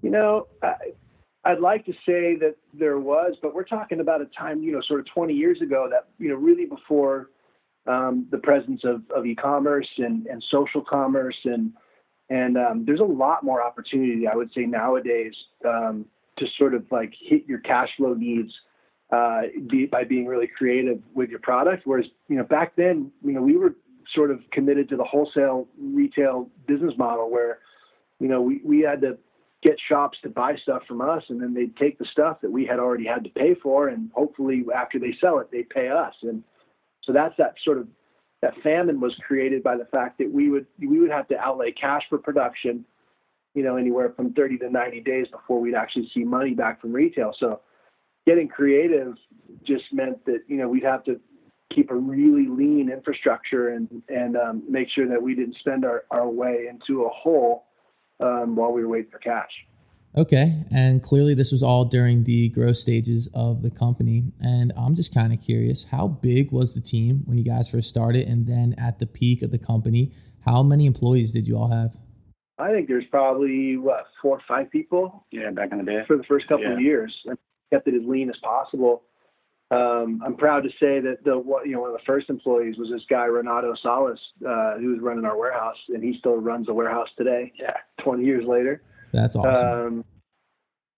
You 0.03 0.11
know, 0.11 0.47
I, 0.61 0.73
I'd 1.45 1.59
like 1.59 1.85
to 1.85 1.93
say 2.05 2.35
that 2.35 2.55
there 2.73 2.99
was, 2.99 3.35
but 3.41 3.55
we're 3.55 3.63
talking 3.63 4.01
about 4.01 4.21
a 4.21 4.25
time, 4.37 4.61
you 4.61 4.73
know, 4.73 4.81
sort 4.81 4.99
of 4.99 5.07
20 5.07 5.33
years 5.33 5.61
ago 5.61 5.87
that, 5.89 6.09
you 6.19 6.29
know, 6.29 6.35
really 6.35 6.65
before 6.65 7.29
um, 7.87 8.27
the 8.29 8.37
presence 8.37 8.81
of, 8.83 9.01
of 9.15 9.25
e-commerce 9.25 9.87
and, 9.97 10.27
and 10.27 10.43
social 10.51 10.81
commerce 10.81 11.37
and 11.45 11.73
and 12.29 12.57
um, 12.57 12.85
there's 12.85 13.01
a 13.01 13.03
lot 13.03 13.43
more 13.43 13.61
opportunity, 13.61 14.27
I 14.27 14.35
would 14.35 14.49
say 14.55 14.61
nowadays, 14.61 15.33
um, 15.67 16.05
to 16.37 16.45
sort 16.57 16.73
of 16.73 16.85
like 16.89 17.13
hit 17.19 17.45
your 17.47 17.59
cash 17.59 17.89
flow 17.97 18.13
needs 18.13 18.51
uh, 19.11 19.41
be, 19.69 19.85
by 19.85 20.05
being 20.05 20.25
really 20.25 20.47
creative 20.47 20.99
with 21.13 21.29
your 21.29 21.39
product. 21.39 21.83
Whereas 21.85 22.05
you 22.29 22.37
know 22.37 22.43
back 22.43 22.75
then, 22.75 23.11
you 23.23 23.33
know, 23.33 23.41
we 23.41 23.57
were 23.57 23.75
sort 24.15 24.31
of 24.31 24.39
committed 24.51 24.89
to 24.89 24.95
the 24.95 25.03
wholesale 25.03 25.67
retail 25.77 26.49
business 26.65 26.93
model 26.97 27.29
where 27.29 27.59
you 28.19 28.29
know 28.29 28.41
we, 28.41 28.61
we 28.63 28.79
had 28.79 29.01
to 29.01 29.17
get 29.63 29.77
shops 29.87 30.17
to 30.21 30.29
buy 30.29 30.55
stuff 30.61 30.83
from 30.87 31.01
us 31.01 31.23
and 31.29 31.41
then 31.41 31.53
they'd 31.53 31.75
take 31.77 31.97
the 31.97 32.05
stuff 32.11 32.41
that 32.41 32.51
we 32.51 32.65
had 32.65 32.79
already 32.79 33.05
had 33.05 33.23
to 33.23 33.29
pay 33.29 33.55
for 33.55 33.87
and 33.87 34.11
hopefully 34.13 34.63
after 34.75 34.99
they 34.99 35.15
sell 35.21 35.39
it 35.39 35.49
they 35.51 35.63
pay 35.63 35.89
us. 35.89 36.13
And 36.21 36.43
so 37.03 37.13
that's 37.13 37.35
that 37.37 37.55
sort 37.63 37.77
of 37.77 37.87
that 38.41 38.53
famine 38.61 38.99
was 38.99 39.15
created 39.25 39.63
by 39.63 39.77
the 39.77 39.85
fact 39.85 40.17
that 40.17 40.31
we 40.31 40.49
would 40.49 40.67
we 40.79 40.99
would 40.99 41.11
have 41.11 41.27
to 41.29 41.37
outlay 41.39 41.71
cash 41.71 42.03
for 42.09 42.17
production 42.17 42.83
you 43.53 43.63
know 43.63 43.77
anywhere 43.77 44.11
from 44.15 44.33
30 44.33 44.57
to 44.59 44.69
90 44.69 45.01
days 45.01 45.27
before 45.31 45.61
we'd 45.61 45.75
actually 45.75 46.09
see 46.13 46.23
money 46.23 46.53
back 46.53 46.81
from 46.81 46.91
retail. 46.91 47.33
So 47.39 47.61
getting 48.27 48.47
creative 48.47 49.15
just 49.63 49.85
meant 49.91 50.25
that 50.25 50.41
you 50.47 50.57
know 50.57 50.67
we'd 50.67 50.83
have 50.83 51.03
to 51.05 51.19
keep 51.73 51.89
a 51.89 51.95
really 51.95 52.47
lean 52.47 52.89
infrastructure 52.91 53.69
and 53.69 54.03
and 54.09 54.35
um, 54.35 54.63
make 54.69 54.89
sure 54.89 55.07
that 55.07 55.21
we 55.21 55.35
didn't 55.35 55.55
spend 55.59 55.85
our, 55.85 56.03
our 56.11 56.27
way 56.27 56.67
into 56.69 57.03
a 57.03 57.09
hole 57.09 57.65
um, 58.19 58.55
while 58.55 58.71
we 58.71 58.83
were 58.83 58.89
waiting 58.89 59.11
for 59.11 59.19
cash. 59.19 59.51
Okay. 60.15 60.63
And 60.71 61.01
clearly, 61.01 61.33
this 61.33 61.51
was 61.51 61.63
all 61.63 61.85
during 61.85 62.23
the 62.23 62.49
growth 62.49 62.77
stages 62.77 63.27
of 63.33 63.63
the 63.63 63.71
company. 63.71 64.31
And 64.39 64.71
I'm 64.77 64.93
just 64.93 65.13
kind 65.13 65.33
of 65.33 65.41
curious 65.41 65.85
how 65.85 66.07
big 66.07 66.51
was 66.51 66.75
the 66.75 66.81
team 66.81 67.23
when 67.25 67.37
you 67.37 67.43
guys 67.43 67.69
first 67.69 67.89
started? 67.89 68.27
And 68.27 68.45
then 68.45 68.75
at 68.77 68.99
the 68.99 69.07
peak 69.07 69.41
of 69.41 69.51
the 69.51 69.57
company, 69.57 70.11
how 70.45 70.61
many 70.61 70.85
employees 70.85 71.31
did 71.33 71.47
you 71.47 71.57
all 71.57 71.69
have? 71.69 71.97
I 72.59 72.71
think 72.71 72.87
there's 72.87 73.05
probably, 73.09 73.77
what, 73.77 74.05
four 74.21 74.37
or 74.37 74.41
five 74.47 74.69
people? 74.69 75.25
Yeah, 75.31 75.49
back 75.49 75.71
in 75.71 75.79
the 75.79 75.83
day. 75.83 76.03
For 76.05 76.17
the 76.17 76.23
first 76.25 76.47
couple 76.47 76.65
yeah. 76.65 76.73
of 76.73 76.81
years. 76.81 77.13
I 77.27 77.33
kept 77.73 77.87
it 77.87 77.95
as 77.95 78.07
lean 78.07 78.29
as 78.29 78.37
possible. 78.43 79.01
Um, 79.73 80.21
I'm 80.25 80.35
proud 80.35 80.63
to 80.63 80.69
say 80.71 80.99
that 80.99 81.23
the 81.23 81.35
you 81.65 81.71
know 81.71 81.81
one 81.81 81.89
of 81.91 81.97
the 81.97 82.05
first 82.05 82.29
employees 82.29 82.77
was 82.77 82.89
this 82.89 83.01
guy 83.09 83.25
Renato 83.25 83.73
Salas, 83.81 84.19
uh, 84.47 84.77
who 84.77 84.89
was 84.89 84.99
running 85.01 85.25
our 85.25 85.37
warehouse, 85.37 85.77
and 85.89 86.03
he 86.03 86.17
still 86.19 86.37
runs 86.37 86.67
the 86.67 86.73
warehouse 86.73 87.09
today. 87.17 87.51
Yeah, 87.59 87.77
20 88.03 88.23
years 88.23 88.45
later. 88.45 88.81
That's 89.11 89.35
awesome. 89.35 89.69
Um, 89.69 90.05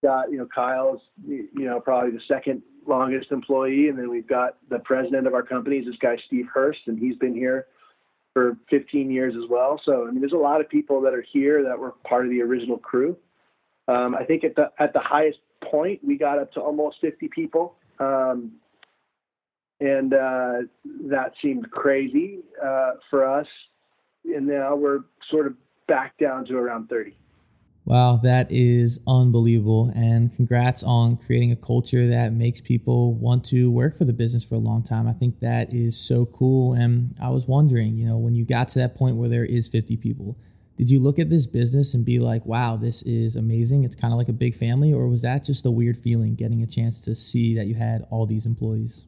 got 0.02 0.30
you 0.30 0.38
know 0.38 0.48
Kyle's 0.52 1.00
you 1.26 1.48
know 1.54 1.80
probably 1.80 2.10
the 2.12 2.22
second 2.28 2.62
longest 2.86 3.32
employee, 3.32 3.88
and 3.88 3.98
then 3.98 4.08
we've 4.08 4.26
got 4.26 4.56
the 4.70 4.78
president 4.80 5.26
of 5.26 5.34
our 5.34 5.42
company 5.42 5.78
is 5.78 5.86
this 5.86 5.96
guy 6.00 6.16
Steve 6.26 6.46
Hurst, 6.52 6.80
and 6.86 6.98
he's 6.98 7.16
been 7.16 7.34
here 7.34 7.66
for 8.32 8.56
15 8.70 9.10
years 9.10 9.34
as 9.34 9.48
well. 9.48 9.80
So 9.84 10.06
I 10.06 10.10
mean, 10.10 10.20
there's 10.20 10.32
a 10.32 10.36
lot 10.36 10.60
of 10.60 10.68
people 10.68 11.00
that 11.02 11.14
are 11.14 11.24
here 11.32 11.62
that 11.64 11.78
were 11.78 11.92
part 12.06 12.24
of 12.24 12.30
the 12.30 12.42
original 12.42 12.78
crew. 12.78 13.16
Um, 13.88 14.14
I 14.14 14.24
think 14.24 14.44
at 14.44 14.56
the 14.56 14.70
at 14.78 14.92
the 14.92 15.00
highest 15.00 15.38
point, 15.62 16.00
we 16.04 16.16
got 16.16 16.38
up 16.38 16.52
to 16.52 16.60
almost 16.60 16.98
50 17.00 17.28
people, 17.28 17.76
um, 17.98 18.52
and 19.80 20.14
uh, 20.14 20.54
that 21.08 21.32
seemed 21.42 21.70
crazy 21.70 22.40
uh, 22.62 22.92
for 23.10 23.26
us. 23.26 23.46
And 24.24 24.46
now 24.46 24.74
we're 24.74 25.00
sort 25.30 25.46
of 25.46 25.54
back 25.86 26.18
down 26.18 26.46
to 26.46 26.56
around 26.56 26.88
30. 26.88 27.16
Wow, 27.84 28.18
that 28.24 28.50
is 28.50 28.98
unbelievable. 29.06 29.92
And 29.94 30.34
congrats 30.34 30.82
on 30.82 31.16
creating 31.16 31.52
a 31.52 31.56
culture 31.56 32.08
that 32.08 32.32
makes 32.32 32.60
people 32.60 33.14
want 33.14 33.44
to 33.44 33.70
work 33.70 33.96
for 33.96 34.04
the 34.04 34.12
business 34.12 34.44
for 34.44 34.56
a 34.56 34.58
long 34.58 34.82
time. 34.82 35.06
I 35.06 35.12
think 35.12 35.38
that 35.38 35.72
is 35.72 35.96
so 35.96 36.26
cool. 36.26 36.72
And 36.72 37.14
I 37.22 37.28
was 37.28 37.46
wondering, 37.46 37.96
you 37.96 38.08
know, 38.08 38.18
when 38.18 38.34
you 38.34 38.44
got 38.44 38.68
to 38.70 38.80
that 38.80 38.96
point 38.96 39.16
where 39.16 39.28
there 39.28 39.44
is 39.44 39.68
50 39.68 39.96
people, 39.98 40.36
did 40.76 40.90
you 40.90 40.98
look 40.98 41.20
at 41.20 41.30
this 41.30 41.46
business 41.46 41.94
and 41.94 42.04
be 42.04 42.18
like, 42.18 42.44
wow, 42.44 42.76
this 42.76 43.02
is 43.02 43.36
amazing? 43.36 43.84
It's 43.84 43.94
kind 43.94 44.12
of 44.12 44.18
like 44.18 44.28
a 44.28 44.32
big 44.32 44.56
family? 44.56 44.92
Or 44.92 45.06
was 45.06 45.22
that 45.22 45.44
just 45.44 45.64
a 45.64 45.70
weird 45.70 45.96
feeling 45.96 46.34
getting 46.34 46.64
a 46.64 46.66
chance 46.66 47.00
to 47.02 47.14
see 47.14 47.54
that 47.54 47.68
you 47.68 47.76
had 47.76 48.04
all 48.10 48.26
these 48.26 48.46
employees? 48.46 49.06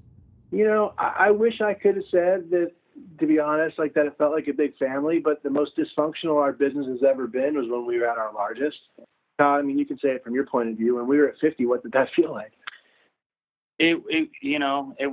You 0.51 0.65
know, 0.65 0.95
I, 0.99 1.27
I 1.27 1.31
wish 1.31 1.61
I 1.61 1.75
could 1.75 1.97
have 1.97 2.05
said 2.11 2.51
that 2.51 2.73
to 3.21 3.27
be 3.27 3.39
honest, 3.39 3.79
like 3.79 3.95
that 3.95 4.07
it 4.07 4.17
felt 4.19 4.33
like 4.33 4.49
a 4.49 4.53
big 4.53 4.77
family. 4.77 5.19
But 5.19 5.43
the 5.43 5.51
most 5.51 5.73
dysfunctional 5.77 6.37
our 6.37 6.53
business 6.53 6.87
has 6.87 7.03
ever 7.09 7.27
been 7.27 7.57
was 7.57 7.67
when 7.69 7.87
we 7.87 7.99
were 7.99 8.09
at 8.09 8.19
our 8.19 8.33
largest. 8.33 8.79
I 9.39 9.63
mean, 9.63 9.79
you 9.79 9.87
can 9.87 9.99
say 9.99 10.09
it 10.09 10.25
from 10.25 10.35
your 10.35 10.47
point 10.47 10.69
of 10.69 10.77
view. 10.77 10.97
When 10.97 11.07
we 11.07 11.19
were 11.19 11.29
at 11.29 11.39
50, 11.41 11.67
what 11.67 11.83
did 11.83 11.93
that 11.93 12.09
feel 12.17 12.33
like? 12.33 12.53
It, 13.79 14.03
it 14.09 14.29
you 14.43 14.59
know, 14.59 14.95
it 14.99 15.13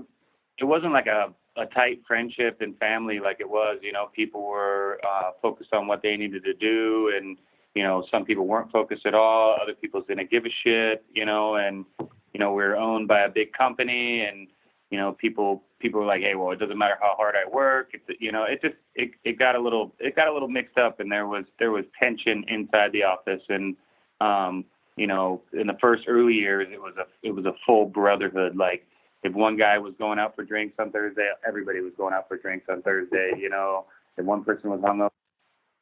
it 0.58 0.66
wasn't 0.66 0.94
like 0.94 1.08
a 1.08 1.34
a 1.58 1.66
tight 1.68 2.02
friendship 2.08 2.58
and 2.62 2.78
family 2.80 3.20
like 3.20 3.38
it 3.40 3.50
was. 3.50 3.78
You 3.82 3.94
know, 3.94 4.10
people 4.16 4.44
were 4.44 5.00
uh, 5.08 5.32
focused 5.42 5.74
on 5.74 5.88
what 5.88 6.02
they 6.02 6.18
needed 6.18 6.44
to 6.46 6.54
do, 6.54 7.14
and 7.16 7.38
you 7.76 7.84
know, 7.84 8.06
some 8.10 8.26
people 8.26 8.48
weren't 8.48 8.72
focused 8.72 9.06
at 9.06 9.14
all. 9.14 9.58
Other 9.62 9.76
people 9.76 10.02
didn't 10.02 10.32
give 10.32 10.46
a 10.46 10.50
shit. 10.64 11.06
You 11.14 11.26
know, 11.26 11.56
and 11.56 11.86
you 12.34 12.40
know, 12.40 12.50
we 12.52 12.64
we're 12.64 12.76
owned 12.76 13.08
by 13.08 13.22
a 13.22 13.30
big 13.30 13.54
company, 13.54 14.22
and 14.22 14.48
you 14.96 15.02
know, 15.02 15.12
people 15.12 15.62
people 15.80 16.00
were 16.00 16.06
like, 16.06 16.22
hey, 16.22 16.36
well, 16.36 16.52
it 16.52 16.56
doesn't 16.58 16.78
matter 16.78 16.96
how 17.02 17.16
hard 17.18 17.36
I 17.36 17.46
work. 17.50 17.90
It's, 17.92 18.22
you 18.22 18.32
know, 18.32 18.44
it 18.44 18.62
just 18.62 18.76
it, 18.96 19.12
it 19.26 19.38
got 19.38 19.58
a 19.58 19.60
little 19.60 19.94
it 20.00 20.16
got 20.16 20.30
a 20.30 20.34
little 20.34 20.48
mixed 20.48 20.78
up, 20.78 21.02
and 21.02 21.12
there 21.12 21.28
was 21.28 21.44
there 21.60 21.72
was 21.72 21.84
tension 22.02 22.46
inside 22.48 22.94
the 22.94 23.04
office, 23.04 23.42
and 23.50 23.76
um, 24.22 24.64
you 24.96 25.06
know, 25.06 25.42
in 25.52 25.68
the 25.68 25.76
first 25.82 26.04
early 26.08 26.32
years, 26.32 26.70
it 26.72 26.80
was 26.80 26.94
a 26.98 27.08
it 27.28 27.32
was 27.32 27.44
a 27.44 27.52
full 27.66 27.86
brotherhood. 27.86 28.56
Like 28.56 28.88
if 29.24 29.34
one 29.34 29.58
guy 29.58 29.78
was 29.78 29.94
going 30.00 30.18
out 30.18 30.34
for 30.34 30.46
drinks 30.46 30.76
on 30.80 30.94
Thursday, 30.94 31.28
everybody 31.46 31.82
was 31.82 31.92
going 31.98 32.14
out 32.14 32.30
for 32.30 32.38
drinks 32.38 32.68
on 32.70 32.82
Thursday. 32.82 33.34
You 33.38 33.50
know, 33.50 33.84
if 34.16 34.24
one 34.26 34.46
person 34.46 34.70
was 34.70 34.80
hung 34.80 35.00
hungover, 35.00 35.10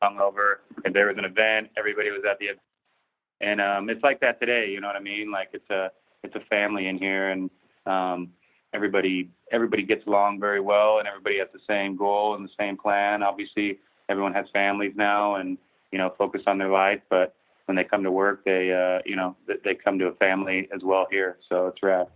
hungover. 0.04 0.54
If 0.86 0.94
there 0.94 1.06
was 1.06 1.20
an 1.20 1.26
event, 1.26 1.70
everybody 1.78 2.10
was 2.10 2.24
at 2.28 2.40
the 2.40 2.46
event. 2.46 2.62
And 3.42 3.62
um, 3.62 3.92
it's 3.92 4.02
like 4.02 4.22
that 4.22 4.40
today. 4.40 4.72
You 4.72 4.82
know 4.82 4.88
what 4.88 4.96
I 4.96 5.02
mean? 5.02 5.30
Like 5.32 5.50
it's 5.54 5.70
a 5.70 5.92
it's 6.24 6.34
a 6.36 6.44
family 6.50 6.88
in 6.88 6.98
here, 6.98 7.30
and 7.30 7.52
um, 7.86 8.32
everybody 8.74 9.30
everybody 9.52 9.84
gets 9.84 10.06
along 10.08 10.40
very 10.40 10.60
well 10.60 11.00
and 11.00 11.08
everybody 11.08 11.38
has 11.40 11.48
the 11.54 11.60
same 11.68 11.96
goal 11.96 12.36
and 12.36 12.46
the 12.46 12.52
same 12.60 12.78
plan. 12.78 13.24
Obviously, 13.24 13.80
everyone 14.10 14.34
has 14.34 14.46
families 14.54 14.94
now 14.96 15.36
and 15.36 15.58
you 15.92 15.98
know 15.98 16.14
focus 16.18 16.42
on 16.48 16.58
their 16.58 16.70
life, 16.70 17.02
but 17.10 17.36
when 17.66 17.76
they 17.76 17.84
come 17.84 18.04
to 18.04 18.12
work, 18.12 18.44
they 18.44 18.74
uh, 18.74 19.02
you 19.06 19.16
know 19.16 19.36
they 19.64 19.76
come 19.76 19.98
to 20.00 20.08
a 20.08 20.14
family 20.16 20.68
as 20.74 20.82
well 20.84 21.08
here. 21.10 21.38
So 21.50 21.68
it's 21.68 21.82
rad. 21.82 22.08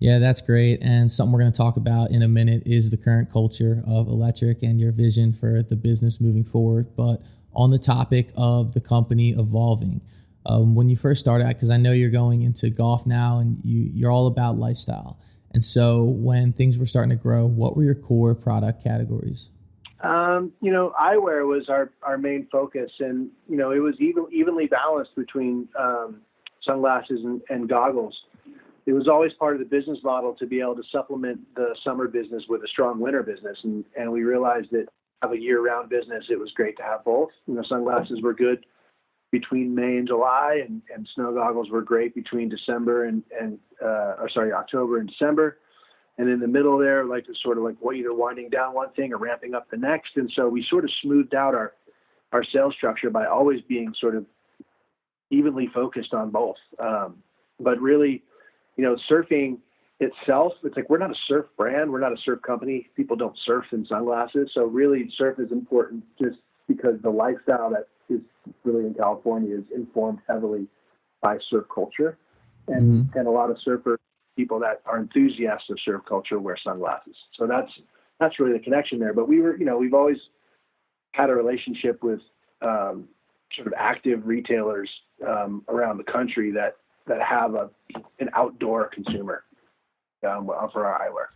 Yeah, 0.00 0.18
that's 0.18 0.40
great. 0.40 0.82
And 0.82 1.10
something 1.10 1.32
we're 1.32 1.40
going 1.40 1.52
to 1.52 1.56
talk 1.56 1.76
about 1.76 2.10
in 2.10 2.22
a 2.22 2.28
minute 2.28 2.64
is 2.66 2.90
the 2.90 2.96
current 2.96 3.30
culture 3.32 3.82
of 3.86 4.08
electric 4.08 4.62
and 4.62 4.78
your 4.80 4.92
vision 4.92 5.32
for 5.32 5.62
the 5.62 5.76
business 5.76 6.20
moving 6.20 6.44
forward. 6.44 6.94
But 6.96 7.22
on 7.54 7.70
the 7.70 7.78
topic 7.78 8.30
of 8.36 8.74
the 8.74 8.80
company 8.80 9.30
evolving, 9.30 10.02
um, 10.46 10.74
when 10.74 10.88
you 10.88 10.96
first 10.96 11.20
started, 11.20 11.48
because 11.48 11.70
I 11.70 11.76
know 11.76 11.92
you're 11.92 12.10
going 12.10 12.42
into 12.42 12.68
golf 12.70 13.06
now 13.06 13.38
and 13.38 13.58
you, 13.64 13.90
you're 13.94 14.10
all 14.10 14.26
about 14.26 14.58
lifestyle. 14.58 15.18
And 15.54 15.64
so 15.64 16.02
when 16.02 16.52
things 16.52 16.78
were 16.78 16.84
starting 16.84 17.10
to 17.10 17.22
grow, 17.22 17.46
what 17.46 17.76
were 17.76 17.84
your 17.84 17.94
core 17.94 18.34
product 18.34 18.82
categories? 18.82 19.50
Um, 20.02 20.52
you 20.60 20.72
know, 20.72 20.92
eyewear 21.00 21.46
was 21.46 21.68
our, 21.68 21.92
our 22.02 22.18
main 22.18 22.46
focus, 22.52 22.90
and 23.00 23.30
you 23.48 23.56
know, 23.56 23.70
it 23.70 23.78
was 23.78 23.94
even 24.00 24.26
evenly 24.30 24.66
balanced 24.66 25.14
between 25.16 25.66
um, 25.78 26.20
sunglasses 26.62 27.20
and, 27.24 27.40
and, 27.48 27.68
goggles. 27.68 28.14
It 28.84 28.92
was 28.92 29.08
always 29.08 29.32
part 29.34 29.54
of 29.54 29.60
the 29.60 29.64
business 29.64 29.98
model 30.04 30.34
to 30.34 30.46
be 30.46 30.60
able 30.60 30.76
to 30.76 30.82
supplement 30.92 31.40
the 31.54 31.74
summer 31.82 32.06
business 32.06 32.42
with 32.50 32.62
a 32.64 32.68
strong 32.68 33.00
winter 33.00 33.22
business, 33.22 33.56
and, 33.62 33.82
and 33.96 34.12
we 34.12 34.24
realized 34.24 34.72
that 34.72 34.88
have 35.22 35.32
a 35.32 35.40
year-round 35.40 35.88
business, 35.88 36.24
it 36.28 36.38
was 36.38 36.50
great 36.54 36.76
to 36.76 36.82
have 36.82 37.02
both. 37.02 37.30
You 37.46 37.54
know, 37.54 37.62
sunglasses 37.66 38.20
were 38.20 38.34
good 38.34 38.66
between 39.34 39.74
May 39.74 39.96
and 39.96 40.06
July, 40.06 40.62
and, 40.64 40.80
and 40.94 41.08
snow 41.12 41.34
goggles 41.34 41.68
were 41.68 41.82
great 41.82 42.14
between 42.14 42.48
December 42.48 43.06
and 43.06 43.24
and 43.40 43.58
uh, 43.82 44.22
or 44.22 44.30
sorry 44.32 44.52
October 44.52 44.98
and 44.98 45.08
December. 45.08 45.58
And 46.18 46.28
in 46.28 46.38
the 46.38 46.46
middle 46.46 46.78
there, 46.78 47.04
like 47.04 47.24
it's 47.28 47.42
sort 47.42 47.58
of 47.58 47.64
like 47.64 47.74
what 47.80 47.96
either 47.96 48.14
winding 48.14 48.48
down 48.48 48.74
one 48.74 48.90
thing 48.92 49.12
or 49.12 49.16
ramping 49.16 49.52
up 49.52 49.68
the 49.68 49.76
next. 49.76 50.10
And 50.14 50.30
so 50.36 50.48
we 50.48 50.64
sort 50.70 50.84
of 50.84 50.90
smoothed 51.02 51.34
out 51.34 51.52
our 51.56 51.72
our 52.30 52.44
sales 52.44 52.74
structure 52.76 53.10
by 53.10 53.26
always 53.26 53.60
being 53.62 53.92
sort 54.00 54.14
of 54.14 54.24
evenly 55.30 55.68
focused 55.74 56.14
on 56.14 56.30
both. 56.30 56.60
Um, 56.78 57.16
but 57.58 57.80
really, 57.80 58.22
you 58.76 58.84
know, 58.84 58.96
surfing 59.10 59.58
itself, 59.98 60.52
it's 60.62 60.76
like 60.76 60.88
we're 60.88 60.98
not 60.98 61.10
a 61.10 61.20
surf 61.26 61.46
brand, 61.56 61.90
we're 61.90 61.98
not 61.98 62.12
a 62.12 62.22
surf 62.24 62.40
company. 62.42 62.88
People 62.94 63.16
don't 63.16 63.36
surf 63.44 63.64
in 63.72 63.84
sunglasses, 63.86 64.48
so 64.54 64.64
really, 64.64 65.10
surf 65.18 65.40
is 65.40 65.50
important 65.50 66.04
just 66.20 66.38
because 66.68 66.94
the 67.02 67.10
lifestyle 67.10 67.70
that 67.70 67.88
is 68.08 68.20
really 68.64 68.86
in 68.86 68.94
California 68.94 69.56
is 69.56 69.64
informed 69.74 70.20
heavily 70.28 70.66
by 71.22 71.38
surf 71.50 71.66
culture, 71.74 72.18
and 72.68 73.06
mm-hmm. 73.06 73.18
and 73.18 73.28
a 73.28 73.30
lot 73.30 73.50
of 73.50 73.56
surfer 73.64 73.98
people 74.36 74.58
that 74.60 74.82
are 74.86 74.98
enthusiasts 74.98 75.70
of 75.70 75.78
surf 75.84 76.02
culture 76.08 76.38
wear 76.38 76.56
sunglasses. 76.62 77.16
So 77.38 77.46
that's 77.46 77.70
that's 78.20 78.38
really 78.38 78.52
the 78.52 78.64
connection 78.64 78.98
there. 78.98 79.12
But 79.12 79.28
we 79.28 79.40
were, 79.40 79.56
you 79.56 79.64
know, 79.64 79.76
we've 79.76 79.94
always 79.94 80.18
had 81.12 81.30
a 81.30 81.34
relationship 81.34 82.02
with 82.02 82.20
um, 82.62 83.08
sort 83.54 83.66
of 83.66 83.74
active 83.76 84.26
retailers 84.26 84.90
um, 85.26 85.62
around 85.68 85.98
the 85.98 86.04
country 86.04 86.50
that 86.52 86.76
that 87.06 87.20
have 87.22 87.54
a 87.54 87.70
an 88.18 88.30
outdoor 88.34 88.88
consumer 88.88 89.44
um, 90.28 90.50
for 90.72 90.86
our 90.86 91.00
eyewear. 91.00 91.26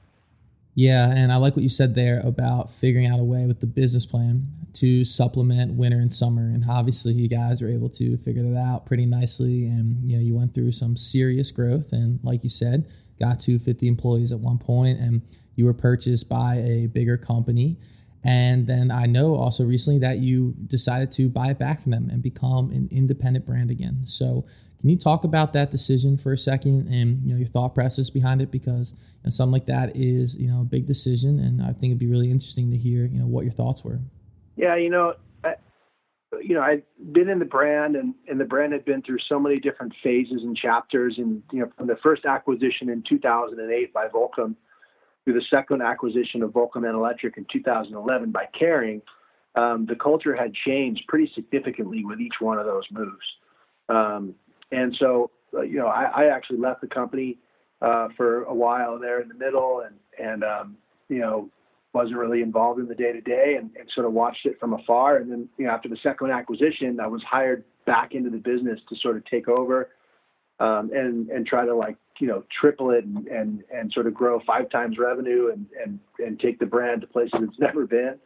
Yeah, 0.78 1.11
and 1.11 1.32
I 1.32 1.38
like 1.38 1.56
what 1.56 1.64
you 1.64 1.68
said 1.68 1.97
there 1.97 2.20
about 2.20 2.70
figuring 2.70 3.06
out 3.08 3.18
a 3.18 3.25
way 3.25 3.47
with 3.47 3.58
the 3.58 3.66
business 3.66 4.06
plan 4.06 4.47
to 4.75 5.04
supplement 5.04 5.73
winter 5.73 5.99
and 5.99 6.12
summer. 6.12 6.42
And 6.42 6.64
obviously, 6.70 7.14
you 7.14 7.28
guys 7.28 7.61
were 7.61 7.68
able 7.68 7.88
to 7.88 8.16
figure 8.18 8.44
that 8.44 8.56
out 8.56 8.87
pretty 8.87 9.04
nicely. 9.04 9.66
And 9.66 10.08
you 10.08 10.16
know, 10.16 10.23
you 10.23 10.37
went 10.37 10.54
through 10.54 10.70
some 10.70 10.97
serious 10.97 11.50
growth, 11.50 11.92
and 11.92 12.20
like 12.23 12.44
you 12.44 12.49
said, 12.49 12.87
got 13.18 13.40
to 13.40 13.58
50 13.58 13.88
employees 13.88 14.30
at 14.30 14.38
one 14.38 14.56
point, 14.56 15.00
and 15.00 15.23
you 15.56 15.64
were 15.64 15.75
purchased 15.75 16.28
by 16.28 16.58
a 16.58 16.87
bigger 16.87 17.16
company. 17.16 17.80
And 18.23 18.64
then 18.64 18.92
I 18.92 19.06
know 19.06 19.35
also 19.35 19.64
recently 19.64 19.99
that 19.99 20.18
you 20.18 20.54
decided 20.68 21.11
to 21.12 21.28
buy 21.28 21.49
it 21.49 21.58
back 21.58 21.82
from 21.82 21.90
them 21.90 22.08
and 22.08 22.23
become 22.23 22.70
an 22.70 22.87
independent 22.92 23.47
brand 23.47 23.73
again. 23.73 24.02
So 24.04 24.47
can 24.80 24.90
you 24.90 24.97
talk 24.97 25.25
about 25.25 25.52
that 25.54 25.70
decision 25.70 26.16
for 26.16 26.32
a 26.32 26.38
second 26.38 26.88
and 26.88 27.20
you 27.23 27.32
know 27.32 27.38
your 27.38 27.49
thought 27.49 27.75
process 27.75 28.11
behind 28.11 28.40
it? 28.40 28.50
Because 28.50 28.92
you 28.92 29.25
know, 29.25 29.30
something 29.30 29.52
like 29.52 29.66
that 29.66 29.97
is 29.97 30.37
you 30.38 30.49
know 30.49 30.61
a 30.61 30.64
big 30.64 30.87
decision, 30.87 31.40
and 31.40 31.61
I 31.61 31.73
think 31.73 31.90
it'd 31.90 31.99
be 31.99 32.06
really 32.06 32.30
interesting 32.30 32.70
to 32.70 32.76
hear 32.76 33.06
you 33.06 33.18
know 33.18 33.26
what 33.26 33.44
your 33.44 33.52
thoughts 33.52 33.85
were. 33.85 33.99
Yeah, 34.56 34.76
you 34.76 34.90
know, 34.90 35.14
I, 35.42 35.54
you 36.40 36.54
know, 36.54 36.62
I've 36.62 36.82
been 37.12 37.28
in 37.28 37.40
the 37.40 37.44
brand, 37.44 37.97
and 37.97 38.14
and 38.28 38.38
the 38.38 38.44
brand 38.44 38.73
had 38.73 38.85
been 38.85 39.02
through 39.02 39.18
so 39.28 39.40
many 39.40 39.58
different 39.58 39.94
phases 40.02 40.42
and 40.42 40.56
chapters, 40.56 41.14
and 41.18 41.42
you 41.52 41.61
know, 41.61 41.70
from 41.76 41.88
the 41.88 41.97
first 42.02 42.25
acquisition 42.25 42.88
in 42.88 43.02
2008 43.08 43.92
by 43.92 44.06
Volcom, 44.06 44.54
through 45.25 45.35
the 45.35 45.44
second 45.50 45.82
acquisition 45.82 46.42
of 46.42 46.50
Volcom 46.50 46.87
and 46.87 46.94
Electric 46.94 47.37
in 47.37 47.47
2011 47.52 48.30
by 48.30 48.44
Kering. 48.58 49.02
um, 49.56 49.87
the 49.87 49.97
culture 49.97 50.37
had 50.37 50.54
changed 50.54 51.02
pretty 51.08 51.30
significantly 51.35 52.04
with 52.04 52.20
each 52.20 52.35
one 52.38 52.58
of 52.58 52.64
those 52.66 52.85
moves. 52.92 53.26
Um, 53.88 54.35
and 54.70 54.94
so, 54.98 55.30
uh, 55.54 55.62
you 55.62 55.76
know, 55.76 55.87
I, 55.87 56.04
I, 56.04 56.25
actually 56.26 56.58
left 56.58 56.80
the 56.80 56.88
company 56.88 57.38
uh, 57.80 58.08
for 58.16 58.42
a 58.44 58.54
while 58.54 58.98
there 58.98 59.20
in 59.20 59.28
the 59.28 59.34
middle, 59.34 59.82
and 59.87 59.96
and 60.18 60.44
um, 60.44 60.76
you 61.08 61.18
know, 61.18 61.48
wasn't 61.92 62.16
really 62.16 62.42
involved 62.42 62.80
in 62.80 62.87
the 62.87 62.94
day 62.94 63.12
to 63.12 63.20
day, 63.20 63.56
and 63.58 63.70
sort 63.94 64.06
of 64.06 64.12
watched 64.12 64.46
it 64.46 64.60
from 64.60 64.75
afar. 64.75 65.16
And 65.16 65.30
then, 65.30 65.48
you 65.56 65.66
know, 65.66 65.72
after 65.72 65.88
the 65.88 65.98
second 66.02 66.30
acquisition, 66.30 67.00
I 67.00 67.06
was 67.06 67.22
hired 67.22 67.64
back 67.87 68.14
into 68.14 68.30
the 68.30 68.38
business 68.38 68.78
to 68.88 68.96
sort 68.96 69.16
of 69.16 69.25
take 69.25 69.48
over 69.48 69.88
um, 70.60 70.90
and 70.92 71.28
and 71.28 71.46
try 71.46 71.64
to 71.64 71.75
like 71.75 71.96
you 72.20 72.26
know 72.26 72.44
triple 72.60 72.90
it 72.90 73.04
and, 73.04 73.26
and 73.28 73.62
and 73.72 73.92
sort 73.92 74.06
of 74.06 74.14
grow 74.14 74.40
five 74.46 74.68
times 74.70 74.98
revenue 74.98 75.50
and 75.52 75.66
and 75.82 76.00
and 76.18 76.40
take 76.40 76.58
the 76.58 76.66
brand 76.66 77.00
to 77.02 77.06
places 77.06 77.40
it's 77.42 77.58
never 77.58 77.87
been. 77.87 78.18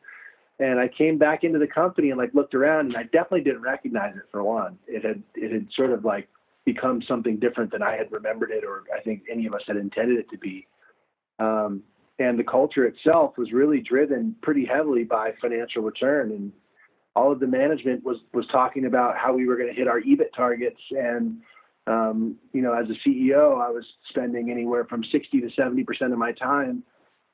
And 0.59 0.79
I 0.79 0.89
came 0.89 1.19
back 1.19 1.45
into 1.45 1.59
the 1.59 1.67
company 1.67 2.11
and 2.11 2.19
like 2.19 2.35
looked 2.35 2.55
around 2.55 2.87
and 2.87 2.97
I 2.97 3.05
definitely 3.05 3.43
didn't 3.43 3.63
recognize 3.63 4.15
it 4.17 4.23
for 4.31 4.43
one. 4.43 4.79
It 4.87 5.05
had 5.05 5.23
it 5.35 5.53
had 5.53 5.67
sort 5.77 5.91
of 5.91 6.05
like 6.05 6.29
become 6.65 7.03
something 7.09 7.39
different 7.39 7.73
than 7.73 7.83
I 7.83 7.97
had 7.97 8.13
remembered 8.13 8.51
it 8.51 8.65
or 8.65 8.85
I 8.97 9.01
think 9.01 9.23
any 9.31 9.47
of 9.47 9.55
us 9.55 9.63
had 9.67 9.77
intended 9.77 10.19
it 10.19 10.31
to 10.31 10.39
be. 10.39 10.67
Um, 11.39 11.83
and 12.19 12.39
the 12.39 12.45
culture 12.45 12.87
itself 12.87 13.37
was 13.37 13.53
really 13.53 13.81
driven 13.81 14.37
pretty 14.43 14.65
heavily 14.65 15.05
by 15.05 15.33
financial 15.41 15.83
return 15.83 16.31
and 16.31 16.53
all 17.17 17.33
of 17.33 17.41
the 17.41 17.47
management 17.47 18.05
was 18.05 18.19
was 18.33 18.47
talking 18.53 18.87
about 18.87 19.17
how 19.17 19.35
we 19.35 19.47
were 19.47 19.57
going 19.57 19.69
to 19.69 19.75
hit 19.75 19.89
our 19.89 20.01
EBIT 20.01 20.33
targets 20.37 20.81
and 20.91 21.39
um, 21.87 22.37
you 22.53 22.63
know, 22.63 22.73
as 22.75 22.87
a 22.89 23.09
CEO, 23.09 23.61
I 23.61 23.69
was 23.71 23.85
spending 24.11 24.51
anywhere 24.51 24.85
from 24.85 25.03
60 25.11 25.41
to 25.41 25.51
70 25.57 25.83
percent 25.85 26.13
of 26.13 26.19
my 26.19 26.33
time 26.33 26.85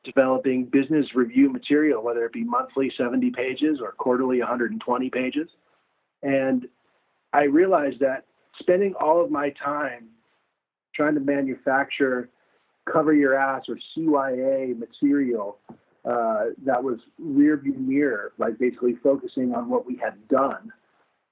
developing 0.09 0.65
business 0.65 1.07
review 1.15 1.51
material, 1.51 2.03
whether 2.03 2.25
it 2.25 2.33
be 2.33 2.45
monthly 2.45 2.91
70 2.97 3.31
pages 3.31 3.79
or 3.81 3.93
quarterly 3.93 4.39
120 4.41 5.11
pages. 5.11 5.49
And 6.23 6.67
I 7.33 7.45
realized 7.45 8.01
that 8.01 8.25
spending 8.59 8.95
all 8.95 9.23
of 9.23 9.31
my 9.31 9.51
time 9.51 10.09
trying 10.95 11.15
to 11.15 11.21
manufacture 11.21 12.29
cover 12.93 13.13
your 13.13 13.35
ass 13.35 13.65
or 13.69 13.79
CYA 13.97 14.77
material 14.79 15.59
uh, 16.05 16.47
that 16.65 16.83
was 16.83 16.99
rear 17.19 17.57
view 17.57 17.75
mirror, 17.75 18.33
like 18.39 18.59
basically 18.59 18.97
focusing 19.03 19.55
on 19.55 19.69
what 19.69 19.87
we 19.87 19.97
had 19.97 20.15
done, 20.29 20.73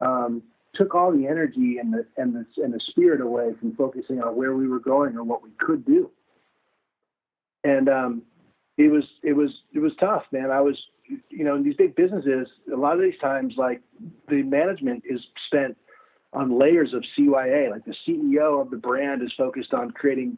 um, 0.00 0.42
took 0.74 0.94
all 0.94 1.10
the 1.10 1.26
energy 1.26 1.78
and 1.78 1.92
the 1.94 2.06
and 2.18 2.34
the 2.34 2.44
and 2.62 2.74
the 2.74 2.80
spirit 2.88 3.20
away 3.20 3.54
from 3.58 3.74
focusing 3.74 4.20
on 4.22 4.36
where 4.36 4.54
we 4.54 4.68
were 4.68 4.80
going 4.80 5.16
or 5.16 5.24
what 5.24 5.42
we 5.42 5.50
could 5.58 5.84
do. 5.86 6.10
And 7.64 7.88
um, 7.88 8.22
it 8.76 8.90
was 8.90 9.04
it 9.22 9.32
was 9.32 9.50
it 9.72 9.78
was 9.78 9.92
tough, 9.98 10.24
man. 10.32 10.50
I 10.50 10.60
was 10.60 10.76
you 11.30 11.44
know 11.44 11.56
in 11.56 11.62
these 11.62 11.76
big 11.76 11.94
businesses, 11.96 12.48
a 12.72 12.76
lot 12.76 12.94
of 12.94 13.00
these 13.00 13.18
times 13.20 13.54
like 13.56 13.80
the 14.28 14.42
management 14.42 15.04
is 15.08 15.20
spent 15.46 15.76
on 16.32 16.58
layers 16.58 16.92
of 16.92 17.04
CYA. 17.18 17.70
Like 17.70 17.84
the 17.84 17.94
CEO 18.06 18.60
of 18.60 18.70
the 18.70 18.76
brand 18.76 19.22
is 19.22 19.32
focused 19.36 19.72
on 19.72 19.90
creating, 19.90 20.36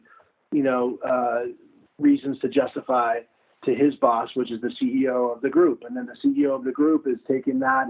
you 0.51 0.63
know, 0.63 0.97
uh, 1.05 1.51
reasons 1.99 2.39
to 2.39 2.47
justify 2.47 3.19
to 3.65 3.75
his 3.75 3.95
boss, 3.95 4.29
which 4.35 4.51
is 4.51 4.61
the 4.61 4.71
CEO 4.81 5.35
of 5.35 5.41
the 5.41 5.49
group, 5.49 5.83
and 5.85 5.97
then 5.97 6.07
the 6.07 6.15
CEO 6.25 6.55
of 6.55 6.63
the 6.63 6.71
group 6.71 7.05
is 7.07 7.17
taking 7.27 7.59
that 7.59 7.87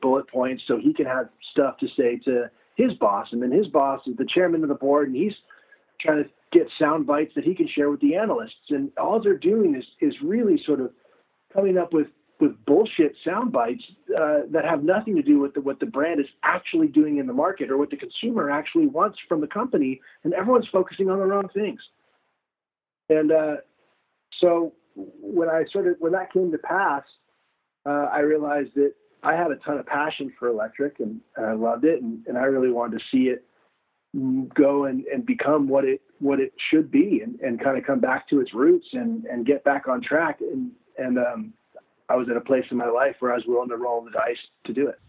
bullet 0.00 0.28
points 0.28 0.62
so 0.66 0.78
he 0.78 0.94
can 0.94 1.06
have 1.06 1.28
stuff 1.50 1.76
to 1.78 1.88
say 1.96 2.16
to 2.24 2.50
his 2.76 2.92
boss. 2.94 3.26
And 3.32 3.42
then 3.42 3.50
his 3.50 3.66
boss 3.66 4.00
is 4.06 4.16
the 4.16 4.26
chairman 4.32 4.62
of 4.62 4.68
the 4.68 4.74
board, 4.74 5.08
and 5.08 5.16
he's 5.16 5.34
trying 6.02 6.24
to 6.24 6.30
get 6.52 6.68
sound 6.78 7.06
bites 7.06 7.32
that 7.34 7.44
he 7.44 7.54
can 7.54 7.68
share 7.68 7.90
with 7.90 8.00
the 8.00 8.16
analysts. 8.16 8.70
And 8.70 8.90
all 8.98 9.20
they're 9.20 9.38
doing 9.38 9.74
is 9.74 9.84
is 10.00 10.14
really 10.22 10.62
sort 10.66 10.80
of 10.80 10.90
coming 11.52 11.78
up 11.78 11.92
with 11.92 12.08
with 12.40 12.52
bullshit 12.66 13.14
sound 13.24 13.52
bites 13.52 13.84
uh, 14.18 14.40
that 14.50 14.64
have 14.64 14.82
nothing 14.82 15.14
to 15.14 15.22
do 15.22 15.38
with 15.38 15.54
the, 15.54 15.60
what 15.60 15.78
the 15.78 15.86
brand 15.86 16.18
is 16.18 16.26
actually 16.42 16.88
doing 16.88 17.18
in 17.18 17.26
the 17.28 17.32
market 17.32 17.70
or 17.70 17.78
what 17.78 17.88
the 17.90 17.96
consumer 17.96 18.50
actually 18.50 18.86
wants 18.86 19.16
from 19.28 19.40
the 19.40 19.46
company. 19.46 20.00
And 20.24 20.34
everyone's 20.34 20.66
focusing 20.72 21.08
on 21.08 21.20
the 21.20 21.24
wrong 21.24 21.48
things. 21.54 21.80
And 23.08 23.30
uh, 23.30 23.56
so 24.40 24.72
when 24.96 25.48
I 25.48 25.64
sort 25.72 25.86
of 25.86 25.96
when 26.00 26.12
that 26.12 26.32
came 26.32 26.50
to 26.50 26.58
pass, 26.58 27.04
uh, 27.86 28.08
I 28.12 28.20
realized 28.20 28.70
that 28.74 28.92
I 29.22 29.34
had 29.34 29.52
a 29.52 29.56
ton 29.56 29.78
of 29.78 29.86
passion 29.86 30.32
for 30.38 30.48
electric 30.48 30.98
and, 30.98 31.20
I 31.38 31.52
loved 31.52 31.84
it 31.84 32.02
and, 32.02 32.26
and 32.26 32.36
I 32.36 32.42
really 32.42 32.70
wanted 32.70 32.98
to 32.98 33.04
see 33.10 33.28
it 33.28 33.44
go 34.54 34.84
and, 34.84 35.04
and 35.06 35.24
become 35.24 35.68
what 35.68 35.84
it 35.84 36.02
what 36.18 36.38
it 36.38 36.52
should 36.70 36.90
be 36.90 37.20
and, 37.22 37.40
and 37.40 37.62
kind 37.62 37.78
of 37.78 37.84
come 37.84 37.98
back 37.98 38.28
to 38.28 38.40
its 38.40 38.54
roots 38.54 38.86
and, 38.92 39.24
and 39.24 39.46
get 39.46 39.64
back 39.64 39.88
on 39.88 40.02
track 40.02 40.40
and 40.40 40.70
and 40.98 41.18
um, 41.18 41.52
I 42.08 42.16
was 42.16 42.28
at 42.28 42.36
a 42.36 42.40
place 42.40 42.64
in 42.70 42.76
my 42.76 42.88
life 42.88 43.16
where 43.20 43.32
I 43.32 43.36
was 43.36 43.44
willing 43.46 43.70
to 43.70 43.76
roll 43.76 44.04
the 44.04 44.10
dice 44.10 44.36
to 44.66 44.72
do 44.72 44.88
it. 44.88 45.00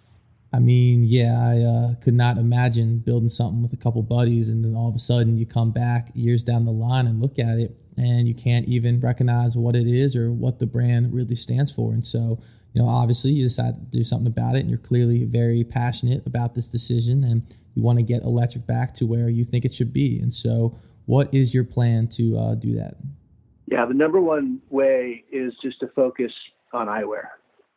I 0.54 0.60
mean, 0.60 1.04
yeah, 1.04 1.38
I 1.42 1.62
uh, 1.62 1.96
could 1.96 2.14
not 2.14 2.38
imagine 2.38 3.00
building 3.00 3.28
something 3.28 3.62
with 3.62 3.74
a 3.74 3.78
couple 3.78 4.02
buddies 4.04 4.50
and 4.50 4.64
then 4.64 4.76
all 4.76 4.88
of 4.88 4.96
a 4.96 5.00
sudden 5.00 5.36
you 5.36 5.46
come 5.46 5.72
back 5.72 6.12
years 6.14 6.44
down 6.44 6.66
the 6.66 6.72
line 6.72 7.08
and 7.08 7.20
look 7.20 7.40
at 7.40 7.58
it 7.58 7.76
and 7.98 8.28
you 8.28 8.36
can't 8.36 8.68
even 8.68 9.00
recognize 9.00 9.58
what 9.58 9.76
it 9.76 9.88
is 9.88 10.16
or 10.16 10.32
what 10.32 10.60
the 10.60 10.68
brand 10.68 11.14
really 11.14 11.36
stands 11.36 11.72
for. 11.72 11.92
And 11.92 12.06
so 12.06 12.40
you 12.74 12.82
know, 12.82 12.88
obviously 12.88 13.32
you 13.32 13.44
decide 13.44 13.76
to 13.76 13.98
do 13.98 14.04
something 14.04 14.28
about 14.28 14.56
it 14.56 14.60
and 14.60 14.70
you're 14.70 14.80
clearly 14.80 15.26
very 15.26 15.64
passionate 15.64 16.26
about 16.26 16.56
this 16.56 16.70
decision 16.70 17.24
and 17.24 17.44
you 17.76 17.84
want 17.84 18.00
to 18.00 18.04
get 18.04 18.24
electric 18.24 18.66
back 18.66 18.94
to 18.96 19.06
where 19.06 19.30
you 19.30 19.44
think 19.44 19.64
it 19.64 19.74
should 19.74 19.94
be. 19.94 20.20
And 20.20 20.34
so, 20.34 20.78
what 21.06 21.34
is 21.34 21.54
your 21.54 21.66
plan 21.66 22.08
to 22.10 22.38
uh, 22.38 22.56
do 22.56 22.76
that? 22.76 22.96
Yeah, 23.70 23.86
the 23.86 23.94
number 23.94 24.22
one 24.22 24.62
way 24.70 25.24
is 25.32 25.54
just 25.62 25.80
to 25.82 25.88
focus 25.90 26.32
on 26.72 26.88
eyewear. 26.88 27.28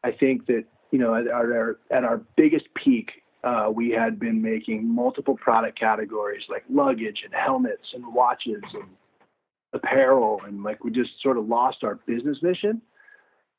I 0.05 0.13
think 0.13 0.47
that, 0.47 0.65
you 0.93 0.99
know, 0.99 1.15
at 1.15 1.27
our, 1.27 1.79
at 1.91 2.05
our 2.05 2.23
biggest 2.37 2.67
peak, 2.83 3.11
uh, 3.43 3.69
we 3.73 3.91
had 3.91 4.21
been 4.21 4.41
making 4.43 4.87
multiple 4.87 5.37
product 5.37 5.79
categories 5.79 6.43
like 6.49 6.65
luggage 6.71 7.19
and 7.25 7.35
helmets 7.35 7.83
and 7.95 8.15
watches 8.15 8.63
and 8.75 8.89
apparel. 9.73 10.41
And 10.47 10.63
like 10.63 10.85
we 10.85 10.91
just 10.91 11.11
sort 11.23 11.37
of 11.37 11.49
lost 11.49 11.79
our 11.83 11.97
business 12.07 12.39
mission 12.43 12.81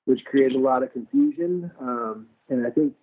which 0.08 0.24
created 0.24 0.56
a 0.56 0.60
lot 0.60 0.84
of 0.84 0.94
confusion. 0.94 1.70
Um, 1.82 2.28
and 2.48 2.66
I 2.66 2.70
think, 2.70 2.94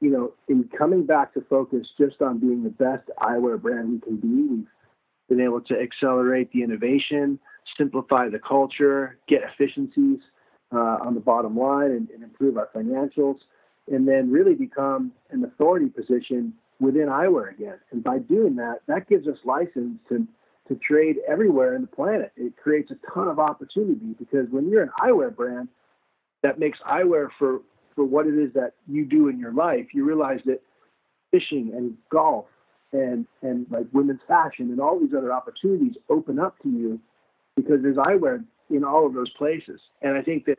you 0.00 0.10
know, 0.10 0.32
in 0.48 0.66
coming 0.76 1.04
back 1.04 1.34
to 1.34 1.42
focus 1.42 1.86
just 1.98 2.22
on 2.22 2.38
being 2.38 2.64
the 2.64 2.70
best 2.70 3.10
eyewear 3.20 3.60
brand 3.60 3.92
we 3.92 4.00
can 4.00 4.16
be, 4.16 4.54
we've 4.54 4.66
been 5.28 5.42
able 5.42 5.60
to 5.60 5.74
accelerate 5.78 6.50
the 6.52 6.62
innovation, 6.62 7.38
simplify 7.76 8.30
the 8.30 8.38
culture, 8.38 9.18
get 9.28 9.42
efficiencies 9.42 10.20
uh, 10.74 10.96
on 11.04 11.14
the 11.14 11.20
bottom 11.20 11.54
line, 11.54 11.90
and, 11.90 12.08
and 12.08 12.22
improve 12.22 12.56
our 12.56 12.70
financials, 12.74 13.36
and 13.86 14.08
then 14.08 14.30
really 14.30 14.54
become 14.54 15.12
an 15.30 15.44
authority 15.44 15.90
position 15.90 16.54
within 16.80 17.08
eyewear 17.08 17.52
again. 17.52 17.78
And 17.92 18.02
by 18.02 18.20
doing 18.20 18.56
that, 18.56 18.80
that 18.86 19.06
gives 19.06 19.28
us 19.28 19.36
license 19.44 19.98
to 20.08 20.26
to 20.68 20.74
trade 20.76 21.16
everywhere 21.26 21.74
in 21.74 21.80
the 21.80 21.88
planet. 21.88 22.30
It 22.36 22.54
creates 22.62 22.90
a 22.90 22.96
ton 23.14 23.26
of 23.26 23.38
opportunity 23.38 24.14
because 24.18 24.48
when 24.50 24.68
you're 24.68 24.82
an 24.82 24.90
eyewear 25.02 25.34
brand, 25.34 25.68
that 26.42 26.58
makes 26.58 26.78
eyewear 26.80 27.28
for 27.38 27.60
for 27.94 28.04
what 28.04 28.26
it 28.28 28.34
is 28.34 28.52
that 28.54 28.74
you 28.86 29.04
do 29.04 29.28
in 29.28 29.40
your 29.40 29.52
life, 29.52 29.86
you 29.92 30.04
realize 30.04 30.38
that 30.46 30.62
fishing 31.32 31.72
and 31.74 31.94
golf 32.10 32.46
and 32.92 33.26
and 33.42 33.66
like 33.70 33.86
women's 33.92 34.20
fashion 34.28 34.70
and 34.70 34.80
all 34.80 35.00
these 35.00 35.14
other 35.16 35.32
opportunities 35.32 35.94
open 36.08 36.38
up 36.38 36.56
to 36.62 36.68
you 36.68 37.00
because 37.56 37.82
there's 37.82 37.96
eyewear 37.96 38.44
in 38.70 38.84
all 38.84 39.04
of 39.06 39.14
those 39.14 39.30
places. 39.30 39.80
And 40.00 40.16
I 40.16 40.22
think 40.22 40.44
that 40.46 40.58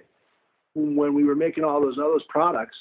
when 0.75 1.13
we 1.13 1.23
were 1.23 1.35
making 1.35 1.63
all 1.63 1.81
those 1.81 1.97
all 1.97 2.11
those 2.11 2.25
products, 2.27 2.75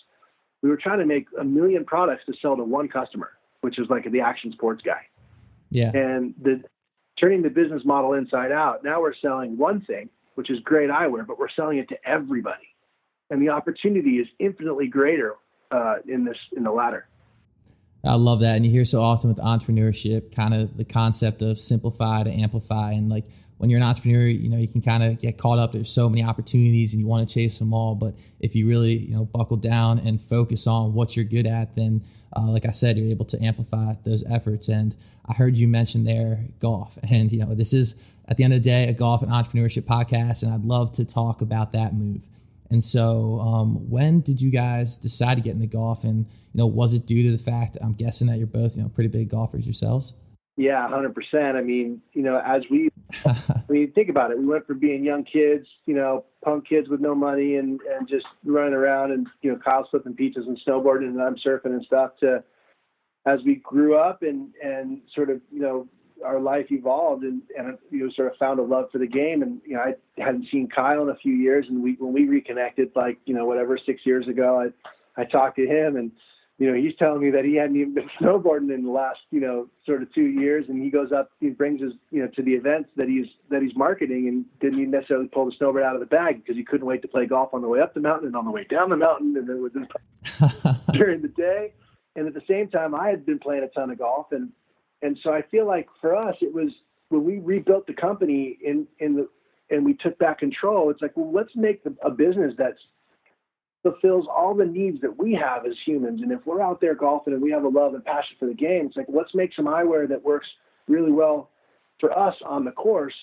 we 0.63 0.69
were 0.69 0.77
trying 0.77 0.99
to 0.99 1.07
make 1.07 1.27
a 1.39 1.45
million 1.45 1.85
products 1.85 2.25
to 2.27 2.35
sell 2.43 2.57
to 2.57 2.65
one 2.65 2.89
customer, 2.89 3.31
which 3.61 3.79
is 3.79 3.87
like 3.89 4.11
the 4.11 4.21
action 4.21 4.53
sports 4.53 4.83
guy. 4.85 5.07
Yeah. 5.71 5.93
And 5.95 6.35
the 6.43 6.63
turning 7.21 7.43
the 7.43 7.51
business 7.51 7.83
model 7.85 8.15
inside 8.15 8.53
out, 8.53 8.83
now 8.83 9.01
we're 9.01 9.15
selling 9.15 9.57
one 9.57 9.83
thing, 9.83 10.09
which 10.35 10.51
is 10.51 10.59
great 10.61 10.91
eyewear, 10.91 11.27
but 11.27 11.39
we're 11.39 11.49
selling 11.55 11.79
it 11.79 11.89
to 11.91 11.97
everybody 12.05 12.75
and 13.31 13.43
the 13.43 13.51
opportunity 13.51 14.19
is 14.19 14.29
infinitely 14.39 14.89
greater 14.89 15.35
uh, 15.71 15.97
in 16.07 16.25
this 16.25 16.37
in 16.57 16.63
the 16.63 16.73
latter. 16.73 17.07
I 18.05 18.15
love 18.15 18.41
that, 18.41 18.57
and 18.57 18.65
you 18.65 18.71
hear 18.71 18.85
so 18.85 19.03
often 19.03 19.29
with 19.29 19.39
entrepreneurship, 19.39 20.35
kind 20.35 20.55
of 20.55 20.77
the 20.77 20.85
concept 20.85 21.43
of 21.43 21.59
simplify 21.59 22.23
to 22.23 22.31
amplify, 22.31 22.93
and 22.93 23.09
like 23.09 23.25
when 23.59 23.71
you're 23.71 23.81
an 23.81 23.87
entrepreneur, 23.87 24.27
you 24.27 24.49
know 24.49 24.57
you 24.57 24.69
can 24.69 24.81
kind 24.81 25.03
of 25.03 25.21
get 25.21 25.37
caught 25.37 25.59
up. 25.59 25.73
There's 25.73 25.91
so 25.91 26.09
many 26.09 26.23
opportunities, 26.23 26.95
and 26.95 27.03
you 27.03 27.09
want 27.09 27.29
to 27.29 27.35
chase 27.35 27.59
them 27.59 27.75
all. 27.75 27.95
But 27.95 28.15
if 28.41 28.55
you 28.55 28.69
really, 28.69 28.97
you 28.97 29.15
know, 29.15 29.25
buckle 29.25 29.57
down 29.57 29.99
and 29.99 30.21
focus 30.21 30.67
on 30.67 30.95
what 30.95 31.17
you're 31.17 31.25
good 31.25 31.47
at, 31.47 31.75
then, 31.75 32.03
uh, 32.37 32.43
like 32.43 32.67
I 32.67 32.71
said, 32.71 32.97
you're 32.97 33.11
able 33.11 33.27
to 33.27 33.43
amplify 33.43 33.95
those 34.05 34.25
efforts. 34.25 34.69
And 34.69 34.95
I 35.27 35.35
heard 35.35 35.57
you 35.57 35.67
mention 35.69 36.05
there 36.05 36.45
golf, 36.61 36.99
and 37.11 37.31
you 37.33 37.41
know 37.41 37.55
this 37.55 37.73
is 37.73 37.97
at 38.29 38.37
the 38.37 38.45
end 38.45 38.53
of 38.53 38.63
the 38.63 38.71
day 38.71 38.89
a 38.89 38.93
golf 38.93 39.23
and 39.23 39.31
entrepreneurship 39.31 39.83
podcast, 39.83 40.45
and 40.45 40.53
I'd 40.53 40.65
love 40.65 40.93
to 40.93 41.05
talk 41.05 41.43
about 41.43 41.73
that 41.73 41.95
move. 41.95 42.23
And 42.71 42.85
so, 42.85 43.41
um, 43.41 43.89
when 43.89 44.21
did 44.21 44.41
you 44.41 44.51
guys 44.51 44.99
decide 44.99 45.37
to 45.37 45.41
get 45.41 45.55
into 45.55 45.67
golf? 45.67 46.05
And 46.05 46.27
you 46.27 46.59
know, 46.59 46.67
was 46.67 46.95
it 46.95 47.07
due 47.07 47.23
to 47.25 47.31
the 47.31 47.43
fact 47.43 47.79
I'm 47.81 47.95
guessing 47.95 48.27
that 48.27 48.39
you're 48.39 48.47
both 48.47 48.77
you 48.77 48.83
know 48.83 48.89
pretty 48.89 49.09
big 49.09 49.31
golfers 49.31 49.67
yourselves? 49.67 50.15
Yeah, 50.57 50.89
hundred 50.89 51.15
percent. 51.15 51.57
I 51.57 51.63
mean, 51.63 52.03
you 52.13 52.23
know, 52.23 52.43
as 52.45 52.63
we, 52.69 52.91
I 53.25 53.63
mean, 53.69 53.93
think 53.93 54.09
about 54.09 54.33
it. 54.33 54.39
We 54.39 54.45
went 54.45 54.67
from 54.67 54.81
being 54.81 55.05
young 55.05 55.25
kids, 55.25 55.69
you 55.87 55.95
know, 55.95 56.25
punk 56.45 56.69
kids 56.69 56.89
with 56.89 57.01
no 57.01 57.15
money 57.15 57.57
and 57.57 57.81
and 57.97 58.09
just 58.09 58.27
running 58.45 58.75
around 58.75 59.13
and 59.13 59.29
you 59.41 59.53
know, 59.53 59.59
Kyle 59.65 59.87
flipping 59.89 60.15
pizzas 60.15 60.47
and 60.49 60.59
snowboarding 60.67 61.11
and 61.11 61.23
I'm 61.23 61.37
surfing 61.37 61.67
and 61.67 61.85
stuff. 61.85 62.11
To 62.21 62.43
as 63.25 63.41
we 63.47 63.57
grew 63.57 63.97
up 63.97 64.23
and 64.23 64.49
and 64.63 65.01
sort 65.15 65.31
of 65.31 65.41
you 65.53 65.61
know 65.61 65.87
our 66.25 66.41
life 66.41 66.67
evolved 66.71 67.25
and 67.25 67.43
and 67.57 67.79
you 67.91 68.05
know 68.05 68.13
sort 68.15 68.31
of 68.33 68.39
found 68.39 68.59
a 68.59 68.63
love 68.63 68.87
for 68.91 68.99
the 68.99 69.07
game. 69.07 69.43
And 69.43 69.61
you 69.67 69.75
know 69.75 69.83
I 69.83 69.95
hadn't 70.21 70.47
seen 70.51 70.69
Kyle 70.69 71.03
in 71.03 71.09
a 71.09 71.17
few 71.17 71.35
years. 71.35 71.67
And 71.69 71.83
we 71.83 71.97
when 71.99 72.13
we 72.13 72.27
reconnected 72.27 72.91
like 72.95 73.19
you 73.25 73.35
know 73.35 73.45
whatever 73.45 73.79
six 73.85 74.03
years 74.05 74.29
ago 74.29 74.61
I 74.61 75.21
I 75.21 75.25
talked 75.25 75.57
to 75.57 75.67
him 75.67 75.97
and 75.97 76.13
you 76.59 76.67
know, 76.67 76.75
he's 76.75 76.95
telling 76.99 77.23
me 77.23 77.31
that 77.31 77.45
he 77.45 77.55
hadn't 77.55 77.77
even 77.77 77.95
been 77.95 78.11
snowboarding 78.21 78.75
in 78.75 78.85
the 78.85 78.91
last, 78.91 79.21
you 79.31 79.41
know, 79.41 79.69
sort 79.87 80.03
of 80.03 80.13
two 80.13 80.27
years, 80.27 80.67
and 80.69 80.83
he 80.83 80.91
goes 80.91 81.13
up, 81.13 81.31
he 81.41 81.51
brings 81.51 81.81
his, 81.81 81.93
you 82.11 82.21
know, 82.21 82.29
to 82.35 82.43
the 82.43 82.53
events 82.53 82.91
that 82.97 83.09
he's 83.09 83.27
that 83.49 83.63
he's 83.63 83.77
marketing, 83.77 84.27
and 84.29 84.45
didn't 84.61 84.81
even 84.81 84.91
necessarily 84.91 85.29
pull 85.29 85.47
the 85.47 85.53
snowboard 85.53 85.85
out 85.85 85.95
of 85.95 86.01
the 86.01 86.07
bag 86.07 86.43
because 86.43 86.57
he 86.57 86.65
couldn't 86.65 86.87
wait 86.87 87.01
to 87.03 87.09
play 87.09 87.27
golf 87.27 87.55
on 87.55 87.63
the 87.63 87.69
way 87.69 87.81
up 87.81 87.95
the 87.95 88.01
mountain 88.01 88.27
and 88.27 88.37
on 88.37 88.45
the 88.45 88.51
way 88.51 88.65
down 88.65 88.91
the 88.91 88.97
mountain, 88.97 89.37
and 89.37 89.49
then 89.49 89.89
during 90.93 91.23
the 91.23 91.29
day, 91.29 91.73
and 92.17 92.27
at 92.27 92.35
the 92.35 92.43
same 92.49 92.69
time, 92.69 92.95
I 92.95 93.09
had 93.09 93.25
been 93.25 93.39
playing 93.39 93.63
a 93.63 93.69
ton 93.69 93.91
of 93.91 93.99
golf, 93.99 94.33
and 94.33 94.51
and 95.03 95.19
so 95.23 95.33
I 95.33 95.43
feel 95.43 95.67
like 95.67 95.89
for 96.01 96.15
us, 96.15 96.35
it 96.41 96.53
was 96.53 96.71
when 97.09 97.25
we 97.25 97.39
rebuilt 97.39 97.87
the 97.87 97.95
company 97.95 98.59
in 98.63 98.87
in 98.99 99.15
the 99.15 99.29
and 99.71 99.85
we 99.85 99.95
took 99.95 100.19
back 100.19 100.39
control. 100.39 100.91
It's 100.91 101.03
like, 101.03 101.17
well, 101.17 101.33
let's 101.33 101.55
make 101.55 101.83
a 102.03 102.11
business 102.11 102.55
that's 102.57 102.79
fulfills 103.83 104.27
all 104.27 104.55
the 104.55 104.65
needs 104.65 105.01
that 105.03 105.19
we 105.19 105.33
have 105.35 105.65
as 105.65 105.75
humans. 105.87 106.21
And 106.23 106.33
if 106.33 106.41
we're 106.47 106.63
out 106.63 106.81
there 106.81 106.95
golfing 106.95 107.33
and 107.33 107.43
we 107.43 107.51
have 107.53 107.65
a 107.65 107.69
love 107.69 107.95
and 107.95 108.05
passion 108.05 108.37
for 108.39 108.47
the 108.47 108.55
game, 108.55 108.87
it's 108.87 108.97
like 108.97 109.07
let's 109.09 109.35
make 109.35 109.55
some 109.55 109.67
eyewear 109.67 110.09
that 110.09 110.23
works 110.23 110.47
really 110.89 111.13
well 111.13 111.51
for 112.01 112.17
us 112.17 112.35
on 112.45 112.65
the 112.65 112.73
course 112.73 113.15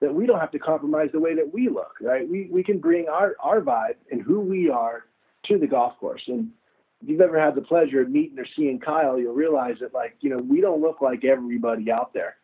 that 0.00 0.12
we 0.12 0.26
don't 0.26 0.40
have 0.40 0.50
to 0.50 0.58
compromise 0.58 1.08
the 1.12 1.20
way 1.20 1.34
that 1.34 1.52
we 1.52 1.68
look, 1.68 1.94
right? 2.00 2.28
We 2.28 2.48
we 2.50 2.64
can 2.64 2.78
bring 2.78 3.06
our 3.08 3.36
our 3.40 3.60
vibe 3.60 3.96
and 4.10 4.20
who 4.20 4.40
we 4.40 4.68
are 4.68 5.04
to 5.46 5.58
the 5.58 5.66
golf 5.66 5.96
course. 5.98 6.22
And 6.26 6.50
if 7.02 7.08
you've 7.08 7.20
ever 7.20 7.40
had 7.40 7.54
the 7.54 7.62
pleasure 7.62 8.00
of 8.00 8.10
meeting 8.10 8.38
or 8.38 8.46
seeing 8.56 8.78
Kyle, 8.78 9.18
you'll 9.18 9.34
realize 9.34 9.76
that 9.80 9.92
like, 9.92 10.16
you 10.20 10.30
know, 10.30 10.38
we 10.38 10.60
don't 10.60 10.80
look 10.80 11.00
like 11.00 11.24
everybody 11.24 11.90
out 11.90 12.14
there. 12.14 12.36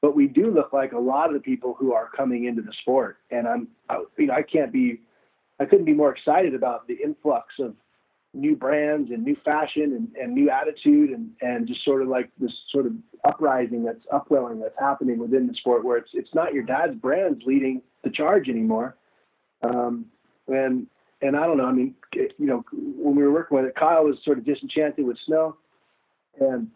But 0.00 0.16
we 0.16 0.26
do 0.26 0.50
look 0.50 0.72
like 0.72 0.92
a 0.92 0.98
lot 0.98 1.28
of 1.28 1.34
the 1.34 1.40
people 1.40 1.74
who 1.78 1.92
are 1.92 2.10
coming 2.14 2.44
into 2.46 2.60
the 2.60 2.72
sport. 2.80 3.18
And 3.30 3.46
I'm 3.46 3.68
I, 3.88 4.02
you 4.18 4.26
know, 4.26 4.34
I 4.34 4.42
can't 4.42 4.72
be 4.72 5.00
I 5.60 5.64
couldn't 5.64 5.84
be 5.84 5.94
more 5.94 6.12
excited 6.12 6.54
about 6.54 6.88
the 6.88 6.94
influx 7.02 7.54
of 7.60 7.74
new 8.34 8.56
brands 8.56 9.10
and 9.10 9.22
new 9.22 9.36
fashion 9.44 9.92
and, 9.92 10.08
and 10.16 10.34
new 10.34 10.50
attitude 10.50 11.10
and, 11.10 11.30
and 11.40 11.68
just 11.68 11.84
sort 11.84 12.02
of 12.02 12.08
like 12.08 12.30
this 12.38 12.50
sort 12.70 12.86
of 12.86 12.92
uprising 13.24 13.84
that's 13.84 14.04
upwelling 14.10 14.58
that's 14.58 14.78
happening 14.78 15.18
within 15.18 15.46
the 15.46 15.54
sport 15.54 15.84
where 15.84 15.98
it's 15.98 16.10
it's 16.14 16.34
not 16.34 16.52
your 16.52 16.64
dad's 16.64 16.96
brands 16.96 17.42
leading 17.46 17.82
the 18.02 18.10
charge 18.10 18.48
anymore. 18.48 18.96
Um, 19.62 20.06
and 20.48 20.86
and 21.22 21.36
I 21.36 21.46
don't 21.46 21.56
know. 21.56 21.66
I 21.66 21.72
mean, 21.72 21.94
eh, 22.18 22.26
you 22.38 22.46
know, 22.46 22.64
when 22.72 23.14
we 23.16 23.22
were 23.22 23.32
working 23.32 23.56
with 23.56 23.66
it, 23.66 23.74
Kyle 23.76 24.04
was 24.04 24.16
sort 24.24 24.38
of 24.38 24.44
disenchanted 24.44 25.06
with 25.06 25.16
snow, 25.26 25.56
and 26.40 26.68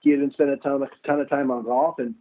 he 0.00 0.10
had 0.10 0.20
been 0.20 0.30
spending 0.32 0.56
a 0.58 0.62
ton, 0.62 0.82
a 0.82 1.06
ton 1.06 1.20
of 1.20 1.28
time 1.28 1.50
on 1.50 1.64
golf. 1.64 1.98
And 1.98 2.14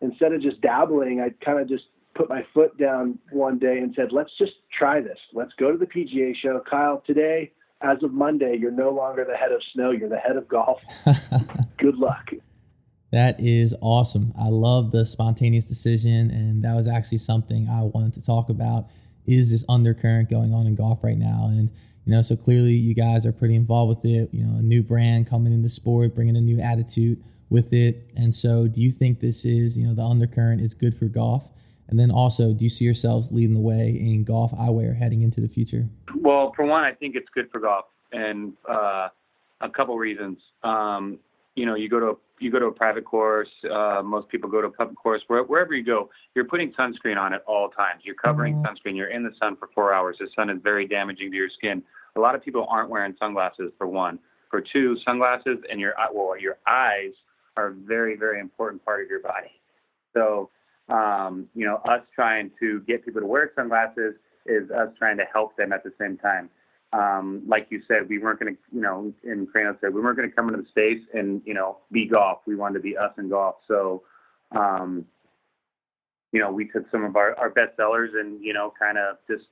instead 0.00 0.32
of 0.32 0.40
just 0.40 0.60
dabbling, 0.62 1.20
I 1.20 1.30
kind 1.44 1.60
of 1.60 1.68
just 1.68 1.84
put 2.14 2.28
my 2.28 2.44
foot 2.54 2.78
down 2.78 3.18
one 3.30 3.58
day 3.58 3.78
and 3.78 3.94
said, 3.94 4.08
let's 4.10 4.30
just 4.38 4.52
try 4.76 5.00
this. 5.00 5.18
Let's 5.34 5.52
go 5.58 5.70
to 5.70 5.78
the 5.78 5.86
PGA 5.86 6.34
show. 6.34 6.62
Kyle, 6.68 7.02
today, 7.06 7.52
as 7.82 8.02
of 8.02 8.12
Monday, 8.12 8.56
you're 8.58 8.70
no 8.70 8.90
longer 8.90 9.24
the 9.28 9.36
head 9.36 9.52
of 9.52 9.60
snow, 9.74 9.90
you're 9.90 10.08
the 10.08 10.16
head 10.16 10.36
of 10.36 10.48
golf. 10.48 10.80
Good 11.78 11.96
luck. 11.96 12.30
That 13.12 13.38
is 13.38 13.74
awesome. 13.80 14.32
I 14.38 14.48
love 14.48 14.90
the 14.90 15.06
spontaneous 15.06 15.66
decision. 15.66 16.30
And 16.30 16.62
that 16.64 16.74
was 16.74 16.88
actually 16.88 17.18
something 17.18 17.68
I 17.68 17.82
wanted 17.82 18.14
to 18.14 18.24
talk 18.24 18.48
about 18.48 18.86
is 19.26 19.50
this 19.50 19.64
undercurrent 19.68 20.30
going 20.30 20.52
on 20.52 20.66
in 20.66 20.74
golf 20.74 21.02
right 21.04 21.18
now. 21.18 21.46
And, 21.48 21.70
you 22.04 22.12
know, 22.12 22.22
so 22.22 22.36
clearly 22.36 22.74
you 22.74 22.94
guys 22.94 23.26
are 23.26 23.32
pretty 23.32 23.54
involved 23.54 23.88
with 23.88 24.04
it. 24.04 24.32
You 24.32 24.44
know, 24.44 24.58
a 24.58 24.62
new 24.62 24.82
brand 24.82 25.26
coming 25.26 25.52
in 25.52 25.62
the 25.62 25.68
sport, 25.68 26.14
bringing 26.14 26.36
a 26.36 26.40
new 26.40 26.60
attitude 26.60 27.22
with 27.50 27.72
it. 27.72 28.10
And 28.16 28.34
so 28.34 28.66
do 28.66 28.80
you 28.80 28.90
think 28.90 29.20
this 29.20 29.44
is, 29.44 29.76
you 29.76 29.86
know, 29.86 29.94
the 29.94 30.04
undercurrent 30.04 30.60
is 30.60 30.74
good 30.74 30.96
for 30.96 31.06
golf? 31.06 31.50
And 31.88 31.98
then 31.98 32.10
also, 32.10 32.52
do 32.52 32.64
you 32.64 32.70
see 32.70 32.84
yourselves 32.84 33.30
leading 33.30 33.54
the 33.54 33.60
way 33.60 33.90
in 33.90 34.24
golf 34.24 34.52
eyewear 34.52 34.96
heading 34.96 35.22
into 35.22 35.40
the 35.40 35.48
future? 35.48 35.88
Well, 36.16 36.52
for 36.56 36.64
one, 36.64 36.82
I 36.82 36.92
think 36.92 37.14
it's 37.14 37.28
good 37.32 37.48
for 37.52 37.60
golf, 37.60 37.84
and 38.12 38.54
uh, 38.68 39.08
a 39.60 39.68
couple 39.70 39.96
reasons. 39.96 40.38
Um, 40.64 41.20
you 41.54 41.64
know, 41.64 41.76
you 41.76 41.88
go 41.88 42.00
to 42.00 42.18
you 42.38 42.50
go 42.50 42.58
to 42.58 42.66
a 42.66 42.72
private 42.72 43.04
course. 43.04 43.48
Uh, 43.70 44.02
most 44.04 44.28
people 44.28 44.48
go 44.50 44.60
to 44.60 44.68
a 44.68 44.70
public 44.70 44.96
course. 44.96 45.22
Where, 45.26 45.42
wherever 45.42 45.74
you 45.74 45.84
go, 45.84 46.10
you're 46.34 46.44
putting 46.44 46.72
sunscreen 46.72 47.16
on 47.16 47.32
at 47.32 47.42
all 47.46 47.68
times. 47.70 48.02
You're 48.04 48.14
covering 48.14 48.56
mm-hmm. 48.56 48.66
sunscreen. 48.66 48.96
You're 48.96 49.10
in 49.10 49.22
the 49.22 49.32
sun 49.40 49.56
for 49.56 49.68
four 49.74 49.92
hours. 49.92 50.16
The 50.18 50.28
sun 50.34 50.50
is 50.50 50.58
very 50.62 50.86
damaging 50.86 51.30
to 51.30 51.36
your 51.36 51.48
skin. 51.56 51.82
A 52.16 52.20
lot 52.20 52.34
of 52.34 52.44
people 52.44 52.66
aren't 52.68 52.90
wearing 52.90 53.14
sunglasses. 53.18 53.72
For 53.78 53.86
one, 53.86 54.18
for 54.50 54.60
two, 54.60 54.96
sunglasses 55.04 55.58
and 55.70 55.80
your 55.80 55.94
well, 56.12 56.38
your 56.38 56.58
eyes 56.66 57.12
are 57.56 57.68
a 57.68 57.72
very 57.72 58.16
very 58.16 58.40
important 58.40 58.84
part 58.84 59.02
of 59.02 59.10
your 59.10 59.20
body. 59.20 59.50
So 60.14 60.50
um, 60.88 61.48
you 61.54 61.66
know, 61.66 61.76
us 61.88 62.02
trying 62.14 62.50
to 62.60 62.80
get 62.82 63.04
people 63.04 63.20
to 63.20 63.26
wear 63.26 63.50
sunglasses 63.56 64.14
is 64.46 64.70
us 64.70 64.88
trying 64.98 65.16
to 65.16 65.24
help 65.32 65.56
them 65.56 65.72
at 65.72 65.82
the 65.82 65.92
same 66.00 66.16
time. 66.16 66.48
Um, 66.92 67.42
like 67.46 67.66
you 67.70 67.82
said, 67.88 68.08
we 68.08 68.18
weren't 68.18 68.40
going 68.40 68.54
to, 68.54 68.60
you 68.72 68.80
know, 68.80 69.12
in 69.24 69.46
Crano 69.46 69.78
said, 69.80 69.92
we 69.92 70.00
weren't 70.00 70.16
going 70.16 70.28
to 70.28 70.34
come 70.34 70.48
into 70.48 70.62
the 70.62 70.68
space 70.68 71.02
and, 71.12 71.42
you 71.44 71.52
know, 71.52 71.78
be 71.92 72.06
golf. 72.06 72.38
We 72.46 72.56
wanted 72.56 72.74
to 72.74 72.80
be 72.80 72.96
us 72.96 73.12
in 73.18 73.28
golf. 73.28 73.56
So, 73.68 74.02
um, 74.52 75.04
you 76.32 76.40
know, 76.40 76.50
we 76.50 76.68
took 76.68 76.90
some 76.90 77.04
of 77.04 77.16
our, 77.16 77.34
our 77.38 77.50
best 77.50 77.76
sellers 77.76 78.12
and, 78.14 78.42
you 78.42 78.52
know, 78.52 78.72
kind 78.78 78.98
of 78.98 79.16
just 79.28 79.44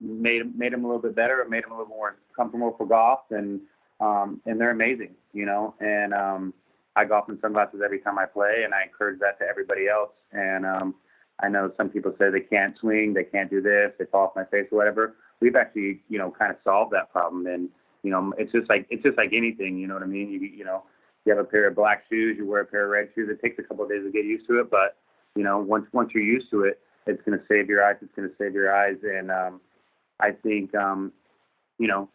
made, 0.00 0.58
made 0.58 0.72
them 0.72 0.84
a 0.84 0.86
little 0.86 1.02
bit 1.02 1.14
better, 1.14 1.44
made 1.48 1.64
them 1.64 1.72
a 1.72 1.78
little 1.78 1.94
more 1.94 2.16
comfortable 2.34 2.74
for 2.76 2.86
golf. 2.86 3.20
And, 3.30 3.60
um, 4.00 4.40
and 4.46 4.60
they're 4.60 4.70
amazing, 4.70 5.14
you 5.32 5.46
know, 5.46 5.74
and, 5.80 6.12
um, 6.12 6.54
I 6.96 7.04
golf 7.04 7.28
in 7.28 7.38
sunglasses 7.40 7.80
every 7.84 8.00
time 8.00 8.18
I 8.18 8.26
play, 8.26 8.62
and 8.64 8.74
I 8.74 8.82
encourage 8.82 9.20
that 9.20 9.38
to 9.38 9.46
everybody 9.46 9.88
else. 9.88 10.10
And 10.32 10.66
um, 10.66 10.96
I 11.38 11.48
know 11.48 11.70
some 11.76 11.90
people 11.90 12.12
say 12.18 12.28
they 12.28 12.40
can't 12.40 12.76
swing, 12.78 13.14
they 13.14 13.22
can't 13.22 13.48
do 13.48 13.62
this, 13.62 13.92
they 13.98 14.06
fall 14.06 14.26
off 14.26 14.36
my 14.36 14.44
face 14.44 14.66
or 14.72 14.78
whatever. 14.78 15.14
We've 15.40 15.56
actually, 15.56 16.00
you 16.08 16.18
know, 16.18 16.30
kind 16.30 16.50
of 16.50 16.56
solved 16.64 16.92
that 16.92 17.12
problem. 17.12 17.46
And 17.46 17.68
you 18.02 18.10
know, 18.10 18.32
it's 18.38 18.52
just 18.52 18.68
like 18.68 18.86
it's 18.90 19.02
just 19.02 19.16
like 19.16 19.32
anything. 19.32 19.78
You 19.78 19.86
know 19.86 19.94
what 19.94 20.02
I 20.02 20.06
mean? 20.06 20.30
You 20.30 20.40
you 20.40 20.64
know, 20.64 20.84
you 21.24 21.34
have 21.34 21.44
a 21.44 21.48
pair 21.48 21.68
of 21.68 21.76
black 21.76 22.04
shoes, 22.08 22.36
you 22.38 22.46
wear 22.46 22.62
a 22.62 22.66
pair 22.66 22.84
of 22.84 22.90
red 22.90 23.08
shoes. 23.14 23.28
It 23.30 23.42
takes 23.42 23.58
a 23.58 23.62
couple 23.62 23.84
of 23.84 23.90
days 23.90 24.04
to 24.04 24.10
get 24.10 24.24
used 24.24 24.46
to 24.48 24.60
it, 24.60 24.70
but 24.70 24.96
you 25.34 25.44
know, 25.44 25.58
once 25.58 25.86
once 25.92 26.10
you're 26.14 26.24
used 26.24 26.50
to 26.50 26.64
it, 26.64 26.80
it's 27.06 27.22
going 27.22 27.38
to 27.38 27.44
save 27.48 27.68
your 27.68 27.84
eyes. 27.84 27.96
It's 28.02 28.12
going 28.14 28.28
to 28.28 28.34
save 28.38 28.54
your 28.54 28.74
eyes. 28.74 28.96
And 29.02 29.30
um, 29.30 29.60
I 30.20 30.30
think, 30.32 30.74
um, 30.74 31.12
you 31.78 31.86
know, 31.86 32.08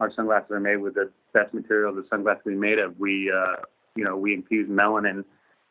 our 0.00 0.12
sunglasses 0.14 0.50
are 0.50 0.60
made 0.60 0.76
with 0.76 0.94
the 0.94 1.10
best 1.32 1.54
material 1.54 1.94
the 1.94 2.06
sunglasses 2.10 2.42
we 2.44 2.54
made 2.54 2.78
of. 2.78 2.98
We 2.98 3.30
uh, 3.30 3.62
you 3.96 4.04
know, 4.04 4.16
we 4.16 4.34
infuse 4.34 4.68
melanin 4.68 5.24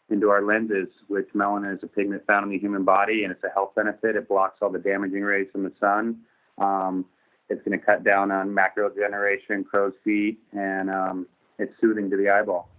into 0.09 0.29
our 0.29 0.43
lenses, 0.43 0.87
which 1.07 1.27
melanin 1.35 1.75
is 1.75 1.83
a 1.83 1.87
pigment 1.87 2.25
found 2.27 2.45
in 2.45 2.51
the 2.51 2.59
human 2.59 2.83
body, 2.83 3.23
and 3.23 3.31
it's 3.31 3.43
a 3.43 3.49
health 3.49 3.75
benefit. 3.75 4.15
It 4.15 4.27
blocks 4.27 4.59
all 4.61 4.69
the 4.69 4.79
damaging 4.79 5.23
rays 5.23 5.47
from 5.51 5.63
the 5.63 5.71
sun. 5.79 6.19
Um, 6.57 7.05
it's 7.49 7.63
going 7.63 7.77
to 7.77 7.85
cut 7.85 8.03
down 8.03 8.31
on 8.31 8.49
macular 8.49 8.93
generation, 8.95 9.63
crow's 9.63 9.93
feet, 10.03 10.39
and 10.53 10.89
um, 10.89 11.27
it's 11.59 11.73
soothing 11.79 12.09
to 12.09 12.17
the 12.17 12.29
eyeball. 12.29 12.69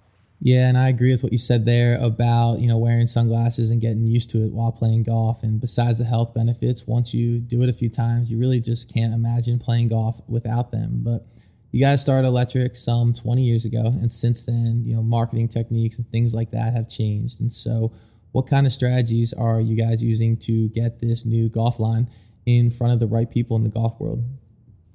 Yeah, 0.40 0.68
and 0.68 0.76
I 0.76 0.88
agree 0.88 1.12
with 1.12 1.22
what 1.22 1.32
you 1.32 1.38
said 1.38 1.64
there 1.64 1.98
about 2.02 2.58
you 2.58 2.68
know 2.68 2.76
wearing 2.76 3.06
sunglasses 3.06 3.70
and 3.70 3.80
getting 3.80 4.04
used 4.04 4.30
to 4.30 4.44
it 4.44 4.52
while 4.52 4.72
playing 4.72 5.04
golf. 5.04 5.42
And 5.42 5.60
besides 5.60 5.98
the 5.98 6.04
health 6.04 6.34
benefits, 6.34 6.86
once 6.86 7.14
you 7.14 7.38
do 7.38 7.62
it 7.62 7.68
a 7.68 7.72
few 7.72 7.88
times, 7.88 8.30
you 8.30 8.38
really 8.38 8.60
just 8.60 8.92
can't 8.92 9.14
imagine 9.14 9.58
playing 9.58 9.88
golf 9.88 10.20
without 10.28 10.70
them. 10.70 11.00
But 11.02 11.26
you 11.70 11.80
guys 11.80 12.02
started 12.02 12.28
Electric 12.28 12.76
some 12.76 13.14
20 13.14 13.42
years 13.42 13.64
ago, 13.64 13.86
and 13.86 14.10
since 14.10 14.44
then, 14.46 14.82
you 14.84 14.94
know, 14.94 15.02
marketing 15.02 15.48
techniques 15.48 15.98
and 15.98 16.06
things 16.08 16.34
like 16.34 16.50
that 16.50 16.72
have 16.72 16.88
changed. 16.88 17.40
And 17.40 17.52
so, 17.52 17.92
what 18.32 18.46
kind 18.46 18.66
of 18.66 18.72
strategies 18.72 19.32
are 19.32 19.60
you 19.60 19.76
guys 19.76 20.02
using 20.02 20.36
to 20.38 20.68
get 20.68 21.00
this 21.00 21.24
new 21.24 21.48
golf 21.48 21.80
line 21.80 22.08
in 22.46 22.70
front 22.70 22.92
of 22.92 23.00
the 23.00 23.06
right 23.06 23.30
people 23.30 23.56
in 23.56 23.64
the 23.64 23.70
golf 23.70 23.98
world? 24.00 24.22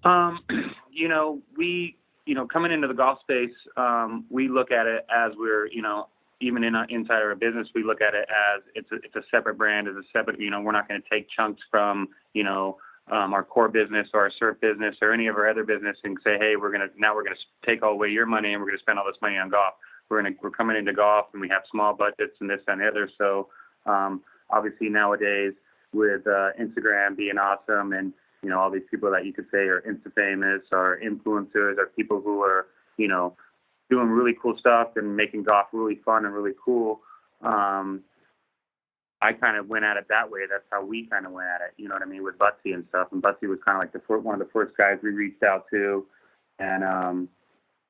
Um, 0.03 0.39
you 0.91 1.07
know, 1.07 1.41
we, 1.57 1.97
you 2.25 2.35
know, 2.35 2.45
coming 2.47 2.71
into 2.71 2.87
the 2.87 2.93
golf 2.93 3.19
space, 3.21 3.55
um, 3.77 4.25
we 4.29 4.47
look 4.47 4.71
at 4.71 4.85
it 4.85 5.05
as 5.15 5.31
we're, 5.37 5.67
you 5.67 5.81
know, 5.81 6.07
even 6.41 6.63
in 6.63 6.73
our, 6.75 6.85
inside 6.85 7.21
our 7.21 7.35
business, 7.35 7.67
we 7.75 7.83
look 7.83 8.01
at 8.01 8.13
it 8.13 8.27
as 8.29 8.63
it's 8.73 8.91
a, 8.91 8.95
it's 8.95 9.15
a 9.15 9.23
separate 9.29 9.57
brand, 9.57 9.87
as 9.87 9.95
a 9.95 10.03
separate, 10.13 10.39
you 10.39 10.49
know, 10.49 10.61
we're 10.61 10.71
not 10.71 10.87
going 10.87 11.01
to 11.01 11.09
take 11.09 11.27
chunks 11.35 11.61
from, 11.69 12.07
you 12.33 12.43
know, 12.43 12.77
um, 13.11 13.33
our 13.33 13.43
core 13.43 13.69
business 13.69 14.07
or 14.13 14.21
our 14.21 14.31
surf 14.37 14.57
business 14.61 14.95
or 15.01 15.13
any 15.13 15.27
of 15.27 15.35
our 15.35 15.49
other 15.49 15.63
business 15.63 15.97
and 16.03 16.17
say, 16.23 16.37
hey, 16.37 16.55
we're 16.55 16.71
gonna 16.71 16.89
now 16.97 17.15
we're 17.15 17.23
gonna 17.23 17.35
take 17.65 17.81
all 17.81 17.93
away 17.93 18.09
your 18.09 18.25
money 18.25 18.53
and 18.53 18.61
we're 18.61 18.69
gonna 18.69 18.79
spend 18.79 18.99
all 18.99 19.05
this 19.05 19.19
money 19.21 19.37
on 19.37 19.49
golf. 19.49 19.73
We're 20.09 20.21
gonna 20.21 20.35
we're 20.41 20.51
coming 20.51 20.77
into 20.77 20.93
golf 20.93 21.27
and 21.33 21.41
we 21.41 21.49
have 21.49 21.63
small 21.71 21.93
budgets 21.93 22.35
and 22.39 22.49
this 22.49 22.61
and 22.67 22.81
the 22.81 22.87
other. 22.87 23.09
So 23.17 23.49
um, 23.85 24.21
obviously 24.49 24.89
nowadays 24.89 25.53
with 25.93 26.25
uh, 26.27 26.49
Instagram 26.59 27.17
being 27.17 27.37
awesome 27.37 27.93
and 27.93 28.13
you 28.43 28.49
know 28.49 28.59
all 28.59 28.71
these 28.71 28.83
people 28.89 29.11
that 29.11 29.25
you 29.25 29.33
could 29.33 29.47
say 29.51 29.67
are 29.67 29.81
insta 29.81 30.13
famous 30.13 30.61
or 30.71 30.99
influencers 31.03 31.77
or 31.77 31.87
people 31.95 32.21
who 32.21 32.41
are 32.41 32.67
you 32.97 33.07
know 33.07 33.35
doing 33.89 34.07
really 34.07 34.35
cool 34.41 34.55
stuff 34.57 34.89
and 34.95 35.15
making 35.15 35.43
golf 35.43 35.67
really 35.73 35.99
fun 36.05 36.25
and 36.25 36.33
really 36.33 36.53
cool. 36.63 37.01
um, 37.41 38.03
I 39.21 39.33
kind 39.33 39.57
of 39.57 39.67
went 39.67 39.83
at 39.83 39.97
it 39.97 40.05
that 40.09 40.31
way. 40.31 40.41
That's 40.49 40.63
how 40.71 40.85
we 40.85 41.05
kind 41.05 41.25
of 41.25 41.33
went 41.33 41.49
at 41.49 41.61
it. 41.61 41.73
You 41.75 41.89
know 41.89 41.95
what 41.95 42.03
I 42.03 42.05
mean 42.05 42.23
with 42.23 42.37
Butsy 42.37 42.73
and 42.73 42.85
stuff. 42.89 43.09
And 43.11 43.21
Butsy 43.21 43.49
was 43.49 43.59
kind 43.65 43.75
of 43.75 43.81
like 43.81 43.91
the 43.91 44.01
first, 44.07 44.23
one 44.23 44.39
of 44.39 44.39
the 44.39 44.51
first 44.53 44.77
guys 44.77 44.97
we 45.03 45.09
reached 45.09 45.43
out 45.43 45.65
to, 45.71 46.05
and 46.57 46.83
um, 46.83 47.29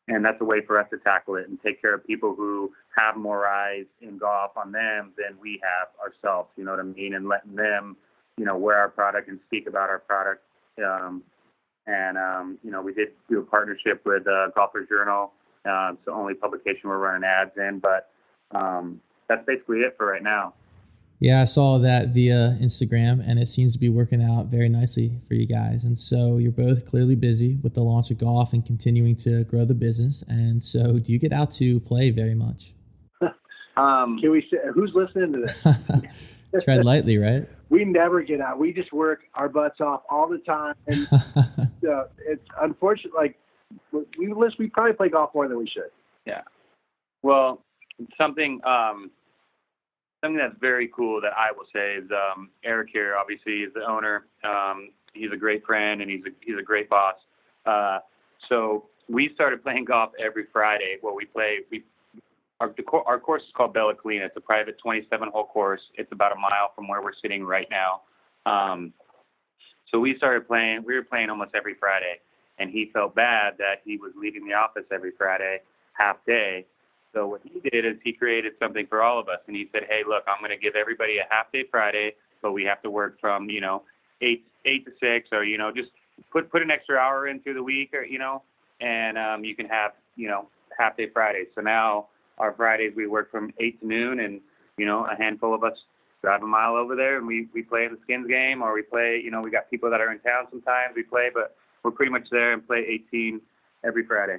and 0.09 0.25
that's 0.25 0.41
a 0.41 0.43
way 0.43 0.61
for 0.65 0.79
us 0.79 0.87
to 0.89 0.97
tackle 0.97 1.35
it 1.35 1.47
and 1.47 1.61
take 1.61 1.79
care 1.81 1.93
of 1.93 2.05
people 2.05 2.33
who 2.35 2.71
have 2.97 3.15
more 3.15 3.47
eyes 3.47 3.85
in 4.01 4.17
golf 4.17 4.51
on 4.57 4.71
them 4.71 5.13
than 5.17 5.37
we 5.39 5.61
have 5.63 5.87
ourselves. 6.01 6.49
You 6.57 6.65
know 6.65 6.71
what 6.71 6.79
I 6.79 6.83
mean? 6.83 7.13
And 7.13 7.27
letting 7.27 7.55
them, 7.55 7.95
you 8.35 8.43
know, 8.43 8.57
wear 8.57 8.77
our 8.77 8.89
product 8.89 9.29
and 9.29 9.39
speak 9.45 9.67
about 9.67 9.89
our 9.89 9.99
product. 9.99 10.43
Um, 10.83 11.23
and 11.85 12.17
um, 12.17 12.57
you 12.63 12.71
know, 12.71 12.81
we 12.81 12.93
did 12.93 13.09
do 13.29 13.39
a 13.39 13.43
partnership 13.43 14.01
with 14.05 14.27
uh, 14.27 14.47
Golfers 14.55 14.89
Journal. 14.89 15.31
Uh, 15.65 15.91
it's 15.93 16.05
the 16.05 16.11
only 16.11 16.33
publication 16.33 16.89
we're 16.89 16.97
running 16.97 17.23
ads 17.23 17.51
in, 17.57 17.79
but 17.79 18.09
um, 18.51 18.99
that's 19.27 19.45
basically 19.45 19.79
it 19.79 19.95
for 19.97 20.07
right 20.07 20.23
now. 20.23 20.53
Yeah, 21.21 21.41
I 21.41 21.43
saw 21.43 21.79
that 21.79 22.09
via 22.09 22.57
Instagram, 22.61 23.21
and 23.27 23.39
it 23.39 23.49
seems 23.49 23.73
to 23.73 23.79
be 23.79 23.89
working 23.89 24.23
out 24.23 24.45
very 24.45 24.69
nicely 24.69 25.19
for 25.27 25.33
you 25.33 25.45
guys. 25.45 25.83
And 25.83 25.99
so 25.99 26.37
you're 26.37 26.51
both 26.51 26.85
clearly 26.85 27.15
busy 27.15 27.57
with 27.57 27.73
the 27.73 27.83
launch 27.83 28.09
of 28.09 28.17
golf 28.17 28.53
and 28.53 28.65
continuing 28.65 29.17
to 29.17 29.43
grow 29.43 29.65
the 29.65 29.73
business. 29.73 30.23
And 30.29 30.63
so, 30.63 30.97
do 30.97 31.11
you 31.11 31.19
get 31.19 31.33
out 31.33 31.51
to 31.51 31.81
play 31.81 32.09
very 32.09 32.35
much? 32.35 32.73
um, 33.21 34.17
Can 34.19 34.31
we? 34.31 34.47
Say, 34.49 34.59
who's 34.73 34.91
listening 34.95 35.33
to 35.33 35.39
this? 35.41 36.63
Tread 36.63 36.85
lightly, 36.85 37.17
right? 37.17 37.47
we 37.69 37.83
never 37.83 38.21
get 38.23 38.39
out. 38.39 38.57
We 38.57 38.73
just 38.73 38.93
work 38.93 39.21
our 39.35 39.49
butts 39.49 39.81
off 39.81 40.03
all 40.09 40.27
the 40.27 40.39
time. 40.39 40.75
And 40.87 41.07
uh, 41.11 42.05
it's 42.25 42.45
unfortunate. 42.61 43.13
Like 43.13 43.37
we 43.91 44.33
list, 44.33 44.57
we 44.57 44.67
probably 44.67 44.93
play 44.93 45.09
golf 45.09 45.31
more 45.35 45.47
than 45.47 45.57
we 45.57 45.67
should. 45.67 45.91
Yeah. 46.25 46.41
Well, 47.23 47.61
something 48.17 48.61
um, 48.65 49.11
something 50.21 50.37
that's 50.37 50.55
very 50.59 50.89
cool 50.95 51.21
that 51.21 51.33
I 51.37 51.51
will 51.51 51.65
say 51.73 51.93
is 51.93 52.09
um, 52.11 52.49
Eric 52.63 52.89
here. 52.91 53.15
Obviously, 53.15 53.63
is 53.63 53.73
the 53.73 53.81
owner. 53.81 54.25
Um, 54.43 54.89
he's 55.13 55.31
a 55.31 55.37
great 55.37 55.65
friend 55.65 56.01
and 56.01 56.09
he's 56.09 56.23
a 56.25 56.29
he's 56.41 56.57
a 56.59 56.63
great 56.63 56.89
boss. 56.89 57.15
Uh, 57.65 57.99
so 58.47 58.85
we 59.07 59.31
started 59.33 59.63
playing 59.63 59.85
golf 59.85 60.11
every 60.23 60.45
Friday. 60.51 60.97
Well, 61.01 61.15
we 61.15 61.25
play 61.25 61.59
we 61.71 61.83
our 62.59 62.73
our 63.05 63.19
course 63.19 63.41
is 63.43 63.49
called 63.55 63.73
Bella 63.73 63.93
Collina. 63.95 64.25
It's 64.25 64.37
a 64.37 64.41
private 64.41 64.77
27 64.79 65.29
hole 65.33 65.45
course. 65.45 65.81
It's 65.95 66.11
about 66.11 66.31
a 66.31 66.39
mile 66.39 66.71
from 66.75 66.87
where 66.87 67.01
we're 67.01 67.13
sitting 67.21 67.43
right 67.43 67.67
now. 67.69 68.01
Um, 68.45 68.93
so 69.91 69.99
we 69.99 70.15
started 70.17 70.47
playing. 70.47 70.83
We 70.85 70.95
were 70.95 71.03
playing 71.03 71.29
almost 71.29 71.51
every 71.55 71.75
Friday, 71.75 72.19
and 72.59 72.69
he 72.69 72.91
felt 72.93 73.15
bad 73.15 73.53
that 73.57 73.81
he 73.83 73.97
was 73.97 74.11
leaving 74.19 74.45
the 74.47 74.53
office 74.53 74.83
every 74.91 75.11
Friday, 75.17 75.59
half 75.93 76.17
day, 76.25 76.65
so 77.13 77.27
what 77.27 77.41
he 77.43 77.59
did 77.69 77.85
is 77.85 77.95
he 78.03 78.13
created 78.13 78.53
something 78.59 78.85
for 78.87 79.01
all 79.01 79.19
of 79.19 79.27
us, 79.27 79.39
and 79.47 79.55
he 79.55 79.67
said, 79.71 79.83
"Hey, 79.89 80.01
look, 80.07 80.23
I'm 80.27 80.39
going 80.39 80.51
to 80.51 80.57
give 80.57 80.75
everybody 80.75 81.17
a 81.17 81.25
half 81.29 81.51
day 81.51 81.65
Friday, 81.69 82.13
but 82.41 82.51
we 82.51 82.63
have 82.63 82.81
to 82.83 82.91
work 82.91 83.19
from 83.19 83.49
you 83.49 83.61
know 83.61 83.83
eight 84.21 84.45
eight 84.65 84.85
to 84.85 84.91
six, 84.99 85.29
or 85.31 85.43
you 85.43 85.57
know 85.57 85.71
just 85.71 85.89
put 86.31 86.51
put 86.51 86.61
an 86.61 86.71
extra 86.71 86.97
hour 86.97 87.27
in 87.27 87.39
through 87.39 87.55
the 87.55 87.63
week, 87.63 87.93
or 87.93 88.03
you 88.03 88.19
know, 88.19 88.43
and 88.79 89.17
um, 89.17 89.43
you 89.43 89.55
can 89.55 89.67
have 89.67 89.93
you 90.15 90.27
know 90.27 90.47
half 90.77 90.97
day 90.97 91.09
Fridays. 91.09 91.47
So 91.55 91.61
now 91.61 92.07
our 92.37 92.53
Fridays 92.53 92.93
we 92.95 93.07
work 93.07 93.31
from 93.31 93.51
eight 93.59 93.79
to 93.81 93.87
noon, 93.87 94.19
and 94.19 94.39
you 94.77 94.85
know 94.85 95.05
a 95.05 95.15
handful 95.15 95.55
of 95.55 95.63
us 95.63 95.77
drive 96.21 96.43
a 96.43 96.47
mile 96.47 96.75
over 96.75 96.95
there, 96.95 97.17
and 97.17 97.25
we 97.25 97.47
we 97.53 97.63
play 97.63 97.87
the 97.87 97.97
skins 98.03 98.27
game, 98.27 98.61
or 98.61 98.73
we 98.73 98.83
play 98.83 99.19
you 99.23 99.31
know 99.31 99.41
we 99.41 99.49
got 99.49 99.69
people 99.69 99.89
that 99.89 99.99
are 99.99 100.11
in 100.11 100.19
town 100.19 100.45
sometimes 100.51 100.95
we 100.95 101.03
play, 101.03 101.29
but 101.33 101.55
we're 101.83 101.91
pretty 101.91 102.11
much 102.11 102.27
there 102.29 102.53
and 102.53 102.65
play 102.67 102.85
18 103.09 103.41
every 103.83 104.05
Friday. 104.05 104.37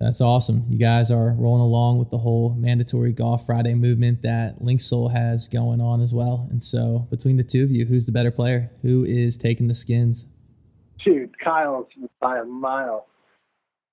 That's 0.00 0.20
awesome. 0.20 0.64
You 0.68 0.78
guys 0.78 1.10
are 1.10 1.32
rolling 1.32 1.62
along 1.62 1.98
with 1.98 2.10
the 2.10 2.18
whole 2.18 2.54
mandatory 2.54 3.12
Golf 3.12 3.46
Friday 3.46 3.74
movement 3.74 4.22
that 4.22 4.60
Linksoul 4.60 5.12
has 5.12 5.48
going 5.48 5.80
on 5.80 6.00
as 6.00 6.12
well. 6.12 6.48
And 6.50 6.62
so, 6.62 7.06
between 7.10 7.36
the 7.36 7.44
two 7.44 7.62
of 7.62 7.70
you, 7.70 7.84
who's 7.84 8.06
the 8.06 8.12
better 8.12 8.30
player? 8.30 8.70
Who 8.82 9.04
is 9.04 9.38
taking 9.38 9.68
the 9.68 9.74
skins? 9.74 10.26
Dude, 11.04 11.38
Kyle's 11.38 11.86
by 12.20 12.38
a 12.38 12.44
mile. 12.44 13.06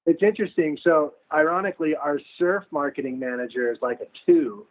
It's 0.05 0.23
interesting. 0.23 0.77
So, 0.83 1.13
ironically, 1.31 1.95
our 1.95 2.19
surf 2.39 2.63
marketing 2.71 3.19
manager 3.19 3.71
is 3.71 3.77
like 3.81 3.99
a 4.01 4.07
two 4.25 4.65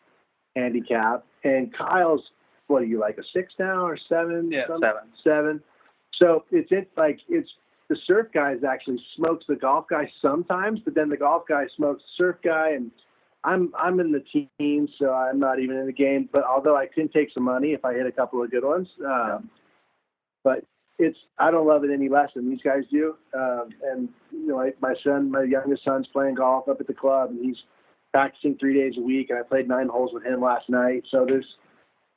handicap, 0.57 1.25
and 1.45 1.73
Kyle's 1.73 2.23
what 2.71 2.83
are 2.83 2.87
you 2.87 3.01
like 3.01 3.19
a 3.19 3.25
six 3.35 3.53
now 3.59 3.85
or 3.85 3.99
seven? 4.09 4.51
Yeah, 4.51 4.67
seven. 4.67 5.03
Seven. 5.23 5.63
So 6.21 6.45
it's 6.51 6.71
it 6.71 6.91
like 6.97 7.19
it's 7.29 7.51
the 7.91 7.97
surf 8.07 8.29
guys 8.33 8.59
actually 8.67 9.03
smokes 9.17 9.45
the 9.49 9.57
golf 9.57 9.87
guy 9.91 10.11
sometimes, 10.23 10.79
but 10.85 10.95
then 10.95 11.09
the 11.09 11.17
golf 11.17 11.43
guy 11.49 11.65
smokes 11.77 12.03
the 12.03 12.25
surf 12.25 12.37
guy, 12.43 12.71
and 12.71 12.93
I'm 13.43 13.73
I'm 13.77 13.99
in 13.99 14.13
the 14.13 14.23
team, 14.59 14.89
so 14.97 15.13
I'm 15.13 15.41
not 15.41 15.59
even 15.59 15.77
in 15.77 15.87
the 15.87 15.93
game. 15.93 16.29
But 16.33 16.45
although 16.45 16.77
I 16.77 16.87
can 16.87 17.09
take 17.09 17.31
some 17.35 17.43
money 17.43 17.73
if 17.73 17.85
I 17.85 17.93
hit 17.93 18.07
a 18.07 18.13
couple 18.13 18.43
of 18.43 18.51
good 18.51 18.65
ones, 18.65 18.87
um, 19.05 19.51
but 20.45 20.65
it's 21.01 21.19
I 21.37 21.51
don't 21.51 21.67
love 21.67 21.83
it 21.83 21.91
any 21.93 22.09
less 22.09 22.31
than 22.37 22.49
these 22.49 22.63
guys 22.63 22.85
do. 22.93 23.17
Um, 23.35 23.71
and 23.83 24.09
you 24.31 24.47
know, 24.47 24.57
like 24.57 24.81
my 24.81 24.95
son, 25.03 25.33
my 25.33 25.43
youngest 25.43 25.85
son's 25.85 26.07
playing 26.13 26.37
golf 26.37 26.69
up 26.69 26.81
at 26.81 26.87
the 26.87 26.95
club, 26.95 27.31
and 27.31 27.45
he's 27.45 27.59
practicing 28.13 28.57
three 28.57 28.75
days 28.75 28.95
a 28.99 29.03
week. 29.03 29.31
And 29.31 29.39
I 29.41 29.43
played 29.43 29.67
nine 29.67 29.89
holes 29.89 30.13
with 30.15 30.25
him 30.25 30.41
last 30.41 30.71
night. 30.71 31.03
So 31.11 31.27
there's 31.27 31.57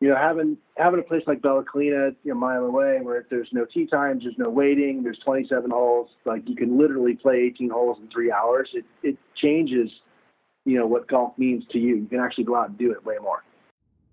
you 0.04 0.10
know, 0.10 0.18
having 0.18 0.58
having 0.76 1.00
a 1.00 1.04
place 1.04 1.24
like 1.28 1.42
Bella 1.42 1.64
Collina, 1.64 2.14
you 2.26 2.32
know, 2.32 2.34
a 2.34 2.36
mile 2.36 2.66
away, 2.66 3.00
where 3.02 3.26
there's 3.30 3.48
no 3.54 3.64
tee 3.64 3.88
times, 3.88 4.24
there's 4.24 4.38
no 4.38 4.50
waiting, 4.50 5.02
there's 5.02 5.18
27 5.20 5.72
holes, 5.72 6.10
like 6.26 6.42
you 6.46 6.58
can 6.58 6.78
literally 6.78 7.16
play 7.16 7.36
18 7.56 7.70
holes 7.70 8.00
in 8.02 8.10
three 8.10 8.30
hours. 8.30 8.70
It 8.74 8.84
it 9.02 9.18
changes, 9.42 9.90
you 10.66 10.78
know, 10.78 10.86
what 10.86 11.08
golf 11.08 11.38
means 11.38 11.64
to 11.72 11.78
you. 11.78 11.96
You 11.96 12.06
can 12.08 12.20
actually 12.20 12.44
go 12.44 12.58
out 12.58 12.68
and 12.68 12.78
do 12.78 12.92
it 12.92 13.06
way 13.06 13.16
more. 13.22 13.46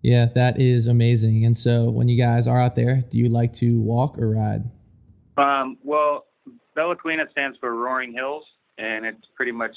Yeah, 0.00 0.26
that 0.26 0.61
is 0.61 0.87
amazing. 0.87 1.44
And 1.44 1.57
so, 1.57 1.90
when 1.90 2.07
you 2.07 2.16
guys 2.16 2.46
are 2.46 2.61
out 2.61 2.76
there, 2.76 3.03
do 3.11 3.18
you 3.18 3.29
like 3.29 3.53
to 3.55 3.81
walk 3.81 4.16
or 4.16 4.31
ride? 4.31 4.70
Um, 5.38 5.76
well, 5.83 6.26
Bella 6.76 6.94
Collina 6.94 7.29
stands 7.33 7.59
for 7.59 7.74
Roaring 7.74 8.12
Hills, 8.12 8.44
and 8.79 9.05
it's 9.05 9.26
pretty 9.35 9.50
much 9.50 9.74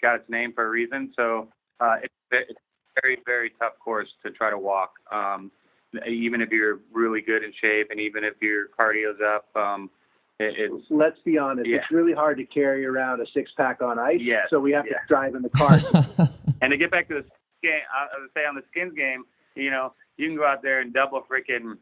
got 0.00 0.14
its 0.14 0.30
name 0.30 0.52
for 0.52 0.64
a 0.64 0.70
reason. 0.70 1.12
So 1.16 1.48
uh, 1.80 1.96
it's, 2.04 2.14
it's 2.30 2.60
very, 3.02 3.18
very 3.26 3.52
tough 3.58 3.72
course 3.78 4.08
to 4.24 4.30
try 4.30 4.50
to 4.50 4.58
walk. 4.58 4.92
Um, 5.12 5.50
even 6.08 6.40
if 6.40 6.50
you're 6.50 6.80
really 6.92 7.20
good 7.20 7.42
in 7.42 7.52
shape 7.60 7.88
and 7.90 8.00
even 8.00 8.24
if 8.24 8.34
your 8.40 8.66
cardio's 8.78 9.18
up, 9.24 9.44
um, 9.56 9.90
it's. 10.38 10.86
Let's 10.88 11.18
be 11.24 11.36
honest. 11.36 11.68
Yeah. 11.68 11.78
It's 11.78 11.90
really 11.90 12.14
hard 12.14 12.38
to 12.38 12.44
carry 12.44 12.86
around 12.86 13.20
a 13.20 13.26
six 13.34 13.50
pack 13.56 13.82
on 13.82 13.98
ice. 13.98 14.20
Yeah. 14.20 14.42
So 14.48 14.58
we 14.58 14.72
have 14.72 14.86
yeah. 14.86 14.98
to 14.98 14.98
drive 15.06 15.34
in 15.34 15.42
the 15.42 15.50
car. 15.50 15.78
and 16.62 16.70
to 16.70 16.78
get 16.78 16.90
back 16.90 17.08
to 17.08 17.14
the 17.14 17.24
game, 17.62 17.80
I 17.92 18.20
would 18.20 18.30
say 18.34 18.46
on 18.46 18.54
the 18.54 18.62
skins 18.70 18.94
game, 18.96 19.24
you 19.54 19.70
know, 19.70 19.92
you 20.16 20.28
can 20.28 20.36
go 20.36 20.46
out 20.46 20.62
there 20.62 20.80
and 20.80 20.94
double 20.94 21.22
freaking 21.30 21.76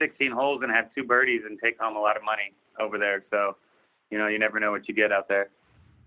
16 0.00 0.32
holes 0.32 0.60
and 0.62 0.72
have 0.72 0.94
two 0.94 1.04
birdies 1.04 1.42
and 1.46 1.58
take 1.62 1.78
home 1.78 1.96
a 1.96 2.00
lot 2.00 2.16
of 2.16 2.24
money 2.24 2.52
over 2.80 2.98
there. 2.98 3.24
So, 3.30 3.56
you 4.10 4.18
know, 4.18 4.28
you 4.28 4.38
never 4.38 4.58
know 4.58 4.70
what 4.70 4.88
you 4.88 4.94
get 4.94 5.12
out 5.12 5.28
there. 5.28 5.48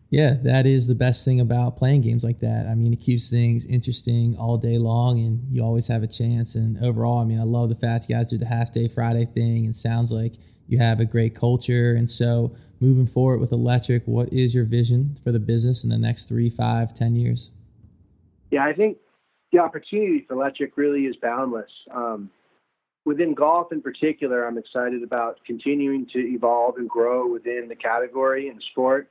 Yeah, 0.10 0.36
that 0.44 0.66
is 0.66 0.88
the 0.88 0.96
best 0.96 1.26
thing 1.26 1.42
about 1.42 1.76
playing 1.76 2.02
games 2.02 2.24
like 2.24 2.40
that. 2.40 2.68
I 2.68 2.76
mean, 2.76 2.94
it 2.94 3.02
keeps 3.02 3.30
things 3.30 3.66
interesting 3.66 4.38
all 4.38 4.58
day 4.58 4.78
long, 4.78 5.20
and 5.20 5.44
you 5.52 5.62
always 5.62 5.88
have 5.88 6.02
a 6.02 6.08
chance. 6.08 6.56
And 6.56 6.82
overall, 6.84 7.20
I 7.20 7.26
mean, 7.26 7.40
I 7.40 7.44
love 7.44 7.68
the 7.68 7.76
fact 7.76 8.08
you 8.08 8.16
guys 8.16 8.28
do 8.28 8.38
the 8.38 8.46
half 8.46 8.72
day 8.72 8.88
Friday 8.88 9.26
thing. 9.26 9.66
It 9.66 9.76
sounds 9.76 10.12
like 10.12 10.36
you 10.68 10.78
have 10.78 11.02
a 11.02 11.06
great 11.06 11.36
culture. 11.36 11.96
And 11.96 12.10
so, 12.10 12.56
moving 12.80 13.06
forward 13.06 13.42
with 13.42 13.52
Electric, 13.52 14.04
what 14.06 14.32
is 14.32 14.56
your 14.56 14.64
vision 14.64 15.18
for 15.24 15.34
the 15.34 15.40
business 15.40 15.84
in 15.84 15.90
the 15.90 15.98
next 15.98 16.30
three, 16.30 16.50
five, 16.50 16.94
ten 16.94 17.16
years? 17.16 17.52
Yeah, 18.50 18.64
I 18.64 18.72
think 18.72 18.98
the 19.52 19.60
opportunity 19.60 20.24
for 20.26 20.36
Electric 20.36 20.78
really 20.78 21.02
is 21.02 21.18
boundless. 21.22 21.72
Um, 21.94 22.30
within 23.04 23.34
golf 23.34 23.74
in 23.74 23.82
particular, 23.82 24.48
I'm 24.48 24.58
excited 24.58 25.04
about 25.04 25.40
continuing 25.46 26.08
to 26.14 26.20
evolve 26.20 26.78
and 26.78 26.88
grow 26.88 27.30
within 27.30 27.68
the 27.68 27.76
category 27.76 28.48
and 28.48 28.62
sport 28.72 29.10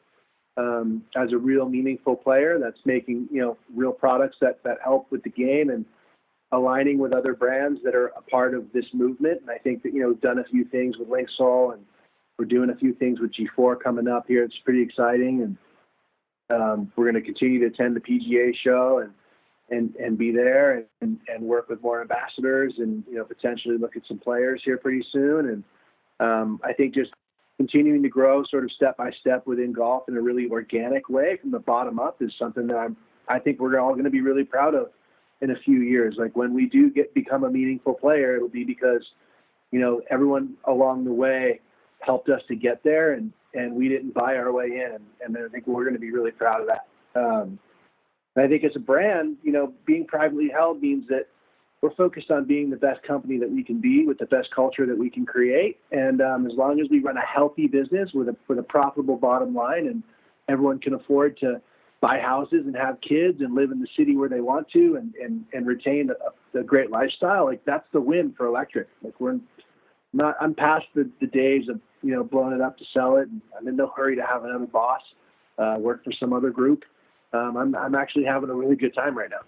um, 0.56 1.02
as 1.16 1.32
a 1.32 1.38
real 1.38 1.68
meaningful 1.68 2.16
player 2.16 2.58
that's 2.58 2.78
making 2.84 3.28
you 3.30 3.40
know 3.40 3.56
real 3.74 3.92
products 3.92 4.36
that 4.40 4.62
that 4.64 4.78
help 4.82 5.10
with 5.10 5.22
the 5.22 5.30
game 5.30 5.70
and 5.70 5.84
aligning 6.52 6.98
with 6.98 7.12
other 7.12 7.34
brands 7.34 7.80
that 7.84 7.94
are 7.94 8.08
a 8.08 8.22
part 8.22 8.54
of 8.54 8.72
this 8.72 8.84
movement. 8.94 9.40
And 9.40 9.50
I 9.50 9.58
think 9.58 9.82
that 9.82 9.92
you 9.92 10.00
know 10.00 10.08
we've 10.08 10.20
done 10.20 10.38
a 10.38 10.44
few 10.44 10.64
things 10.64 10.96
with 10.96 11.08
Linksoul 11.08 11.74
and 11.74 11.84
we're 12.38 12.46
doing 12.46 12.70
a 12.70 12.76
few 12.76 12.92
things 12.94 13.18
with 13.20 13.32
G/FORE 13.32 13.76
coming 13.76 14.08
up 14.08 14.26
here. 14.28 14.44
It's 14.44 14.58
pretty 14.64 14.82
exciting 14.82 15.42
and 15.42 15.56
um, 16.48 16.92
we're 16.96 17.10
going 17.10 17.22
to 17.22 17.26
continue 17.26 17.60
to 17.60 17.66
attend 17.66 17.96
the 17.96 18.00
PGA 18.00 18.52
show 18.62 18.98
and 18.98 19.12
and 19.68 19.96
and 19.96 20.16
be 20.16 20.30
there 20.30 20.84
and, 21.00 21.18
and 21.28 21.42
work 21.42 21.68
with 21.68 21.82
more 21.82 22.00
ambassadors 22.00 22.74
and 22.78 23.02
you 23.08 23.16
know 23.16 23.24
potentially 23.24 23.76
look 23.76 23.96
at 23.96 24.02
some 24.06 24.18
players 24.18 24.62
here 24.64 24.78
pretty 24.78 25.04
soon 25.12 25.48
and 25.48 25.64
um, 26.18 26.60
I 26.64 26.72
think 26.72 26.94
just 26.94 27.10
continuing 27.56 28.02
to 28.02 28.08
grow 28.08 28.44
sort 28.44 28.64
of 28.64 28.72
step 28.72 28.96
by 28.96 29.10
step 29.20 29.46
within 29.46 29.72
golf 29.72 30.08
in 30.08 30.16
a 30.16 30.20
really 30.20 30.48
organic 30.50 31.08
way 31.08 31.38
from 31.40 31.50
the 31.50 31.58
bottom 31.58 31.98
up 31.98 32.20
is 32.20 32.32
something 32.38 32.66
that 32.66 32.76
I'm 32.76 32.96
I 33.28 33.38
think 33.38 33.58
we're 33.58 33.78
all 33.78 33.92
going 33.92 34.04
to 34.04 34.10
be 34.10 34.20
really 34.20 34.44
proud 34.44 34.74
of 34.74 34.90
in 35.40 35.50
a 35.50 35.56
few 35.64 35.80
years. 35.80 36.16
Like 36.18 36.36
when 36.36 36.54
we 36.54 36.66
do 36.66 36.90
get 36.90 37.12
become 37.14 37.44
a 37.44 37.50
meaningful 37.50 37.94
player, 37.94 38.36
it'll 38.36 38.48
be 38.48 38.64
because 38.64 39.02
you 39.70 39.80
know 39.80 40.00
everyone 40.10 40.54
along 40.64 41.04
the 41.04 41.12
way 41.12 41.60
helped 42.00 42.28
us 42.28 42.42
to 42.48 42.56
get 42.56 42.82
there, 42.84 43.14
and 43.14 43.32
and 43.54 43.74
we 43.74 43.88
didn't 43.88 44.14
buy 44.14 44.36
our 44.36 44.52
way 44.52 44.66
in, 44.66 44.98
and 45.24 45.36
I 45.36 45.48
think 45.48 45.66
we're 45.66 45.84
going 45.84 45.94
to 45.94 46.00
be 46.00 46.12
really 46.12 46.30
proud 46.30 46.60
of 46.60 46.68
that. 46.68 46.86
Um, 47.18 47.58
I 48.36 48.46
think 48.46 48.64
as 48.64 48.76
a 48.76 48.80
brand, 48.80 49.38
you 49.42 49.50
know, 49.50 49.72
being 49.86 50.06
privately 50.06 50.50
held 50.50 50.82
means 50.82 51.08
that 51.08 51.26
we're 51.82 51.94
focused 51.94 52.30
on 52.30 52.46
being 52.46 52.70
the 52.70 52.76
best 52.76 53.02
company 53.02 53.38
that 53.38 53.50
we 53.50 53.62
can 53.62 53.80
be 53.80 54.06
with 54.06 54.18
the 54.18 54.26
best 54.26 54.48
culture 54.54 54.86
that 54.86 54.96
we 54.96 55.10
can 55.10 55.26
create. 55.26 55.78
And 55.92 56.20
um, 56.22 56.46
as 56.46 56.52
long 56.56 56.80
as 56.80 56.88
we 56.90 57.00
run 57.00 57.16
a 57.16 57.24
healthy 57.24 57.66
business 57.66 58.10
with 58.14 58.28
a 58.28 58.36
with 58.48 58.58
a 58.58 58.62
profitable 58.62 59.16
bottom 59.16 59.54
line, 59.54 59.86
and 59.86 60.02
everyone 60.48 60.78
can 60.78 60.94
afford 60.94 61.38
to 61.38 61.60
buy 62.00 62.18
houses 62.18 62.62
and 62.66 62.76
have 62.76 63.00
kids 63.00 63.40
and 63.40 63.54
live 63.54 63.70
in 63.70 63.80
the 63.80 63.88
city 63.96 64.16
where 64.16 64.28
they 64.28 64.40
want 64.40 64.68
to, 64.70 64.96
and 64.96 65.14
and 65.16 65.44
and 65.52 65.66
retain 65.66 66.10
a, 66.10 66.58
a 66.58 66.62
great 66.62 66.90
lifestyle, 66.90 67.44
like 67.44 67.64
that's 67.64 67.86
the 67.92 68.00
win 68.00 68.32
for 68.36 68.46
electric. 68.46 68.88
Like 69.02 69.20
we're 69.20 69.38
not. 70.12 70.36
I'm 70.40 70.54
past 70.54 70.86
the, 70.94 71.10
the 71.20 71.26
days 71.26 71.68
of 71.68 71.80
you 72.02 72.14
know 72.14 72.24
blowing 72.24 72.54
it 72.54 72.60
up 72.60 72.78
to 72.78 72.84
sell 72.94 73.16
it. 73.16 73.28
And 73.28 73.42
I'm 73.58 73.68
in 73.68 73.76
no 73.76 73.92
hurry 73.94 74.16
to 74.16 74.22
have 74.22 74.44
another 74.44 74.66
boss 74.66 75.02
uh, 75.58 75.76
work 75.78 76.04
for 76.04 76.12
some 76.18 76.32
other 76.32 76.50
group. 76.50 76.84
Um, 77.32 77.56
I'm 77.56 77.76
I'm 77.76 77.94
actually 77.94 78.24
having 78.24 78.48
a 78.48 78.54
really 78.54 78.76
good 78.76 78.94
time 78.94 79.16
right 79.16 79.30
now. 79.30 79.40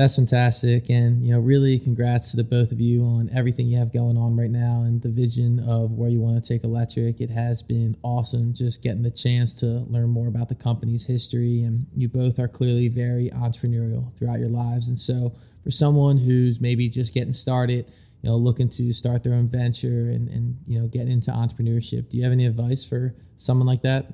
That's 0.00 0.16
fantastic. 0.16 0.88
And, 0.88 1.22
you 1.22 1.30
know, 1.30 1.40
really 1.40 1.78
congrats 1.78 2.30
to 2.30 2.38
the 2.38 2.42
both 2.42 2.72
of 2.72 2.80
you 2.80 3.04
on 3.04 3.28
everything 3.34 3.66
you 3.66 3.76
have 3.76 3.92
going 3.92 4.16
on 4.16 4.34
right 4.34 4.50
now 4.50 4.84
and 4.86 5.02
the 5.02 5.10
vision 5.10 5.60
of 5.68 5.92
where 5.92 6.08
you 6.08 6.22
want 6.22 6.42
to 6.42 6.48
take 6.54 6.64
electric. 6.64 7.20
It 7.20 7.28
has 7.28 7.60
been 7.60 7.98
awesome 8.02 8.54
just 8.54 8.82
getting 8.82 9.02
the 9.02 9.10
chance 9.10 9.60
to 9.60 9.66
learn 9.66 10.08
more 10.08 10.26
about 10.26 10.48
the 10.48 10.54
company's 10.54 11.04
history. 11.04 11.64
And 11.64 11.86
you 11.94 12.08
both 12.08 12.38
are 12.38 12.48
clearly 12.48 12.88
very 12.88 13.28
entrepreneurial 13.28 14.10
throughout 14.16 14.38
your 14.38 14.48
lives. 14.48 14.88
And 14.88 14.98
so, 14.98 15.34
for 15.62 15.70
someone 15.70 16.16
who's 16.16 16.62
maybe 16.62 16.88
just 16.88 17.12
getting 17.12 17.34
started, 17.34 17.92
you 18.22 18.30
know, 18.30 18.36
looking 18.36 18.70
to 18.70 18.94
start 18.94 19.22
their 19.22 19.34
own 19.34 19.48
venture 19.48 20.08
and, 20.08 20.30
and 20.30 20.56
you 20.66 20.80
know, 20.80 20.86
get 20.86 21.08
into 21.08 21.30
entrepreneurship, 21.30 22.08
do 22.08 22.16
you 22.16 22.22
have 22.22 22.32
any 22.32 22.46
advice 22.46 22.86
for 22.86 23.14
someone 23.36 23.66
like 23.66 23.82
that? 23.82 24.06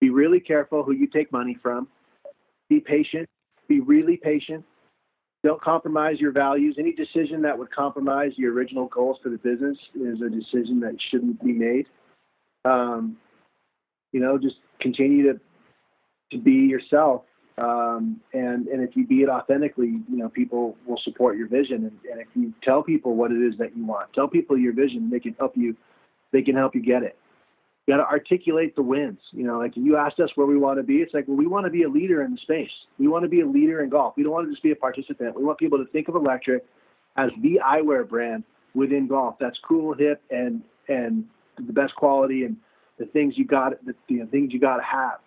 Be 0.00 0.10
really 0.10 0.40
careful 0.40 0.82
who 0.82 0.90
you 0.90 1.06
take 1.06 1.30
money 1.30 1.56
from. 1.62 1.86
Be 2.68 2.80
patient. 2.80 3.28
Be 3.68 3.78
really 3.78 4.16
patient 4.16 4.64
don't 5.46 5.62
compromise 5.62 6.18
your 6.18 6.32
values. 6.32 6.74
Any 6.76 6.92
decision 6.92 7.42
that 7.42 7.56
would 7.56 7.70
compromise 7.70 8.32
your 8.36 8.52
original 8.52 8.86
goals 8.86 9.18
for 9.22 9.28
the 9.28 9.38
business 9.38 9.78
is 9.94 10.20
a 10.20 10.28
decision 10.28 10.80
that 10.80 10.96
shouldn't 11.10 11.42
be 11.42 11.52
made. 11.52 11.86
Um, 12.64 13.16
you 14.12 14.18
know, 14.18 14.38
just 14.38 14.56
continue 14.80 15.32
to 15.32 15.40
to 16.32 16.38
be 16.38 16.50
yourself, 16.50 17.22
um, 17.58 18.20
and 18.32 18.66
and 18.66 18.82
if 18.82 18.96
you 18.96 19.06
be 19.06 19.22
it 19.22 19.28
authentically, 19.28 20.00
you 20.10 20.16
know, 20.16 20.28
people 20.28 20.76
will 20.84 20.98
support 21.04 21.36
your 21.36 21.46
vision. 21.46 21.84
And, 21.84 21.98
and 22.10 22.20
if 22.20 22.26
you 22.34 22.52
tell 22.64 22.82
people 22.82 23.14
what 23.14 23.30
it 23.30 23.40
is 23.40 23.56
that 23.58 23.76
you 23.76 23.86
want, 23.86 24.12
tell 24.14 24.26
people 24.26 24.58
your 24.58 24.72
vision, 24.72 25.10
they 25.10 25.20
can 25.20 25.36
help 25.38 25.56
you. 25.56 25.76
They 26.32 26.42
can 26.42 26.56
help 26.56 26.74
you 26.74 26.82
get 26.82 27.04
it 27.04 27.16
you 27.86 27.94
got 27.94 28.02
to 28.02 28.08
articulate 28.08 28.74
the 28.74 28.82
wins. 28.82 29.20
You 29.32 29.44
know, 29.44 29.58
like 29.58 29.72
you 29.76 29.96
asked 29.96 30.18
us 30.20 30.30
where 30.34 30.46
we 30.46 30.56
want 30.56 30.78
to 30.78 30.82
be. 30.82 30.96
It's 30.96 31.14
like, 31.14 31.28
well, 31.28 31.36
we 31.36 31.46
want 31.46 31.66
to 31.66 31.70
be 31.70 31.84
a 31.84 31.88
leader 31.88 32.22
in 32.22 32.32
the 32.32 32.38
space. 32.38 32.70
We 32.98 33.08
want 33.08 33.24
to 33.24 33.28
be 33.28 33.40
a 33.40 33.46
leader 33.46 33.82
in 33.82 33.90
golf. 33.90 34.14
We 34.16 34.22
don't 34.22 34.32
want 34.32 34.46
to 34.46 34.52
just 34.52 34.62
be 34.62 34.72
a 34.72 34.76
participant. 34.76 35.36
We 35.36 35.44
want 35.44 35.58
people 35.58 35.78
to 35.78 35.90
think 35.92 36.08
of 36.08 36.16
electric 36.16 36.64
as 37.16 37.30
the 37.42 37.60
eyewear 37.64 38.08
brand 38.08 38.44
within 38.74 39.06
golf. 39.06 39.36
That's 39.40 39.58
cool, 39.66 39.94
hip, 39.94 40.20
and 40.30 40.62
and 40.88 41.24
the 41.56 41.72
best 41.72 41.94
quality 41.94 42.44
and 42.44 42.56
the 42.98 43.06
things 43.06 43.34
you 43.36 43.44
got, 43.44 43.72
the, 43.84 43.94
the 44.08 44.26
things 44.30 44.52
you 44.52 44.60
got 44.60 44.76
to 44.76 44.82
have. 44.82 45.18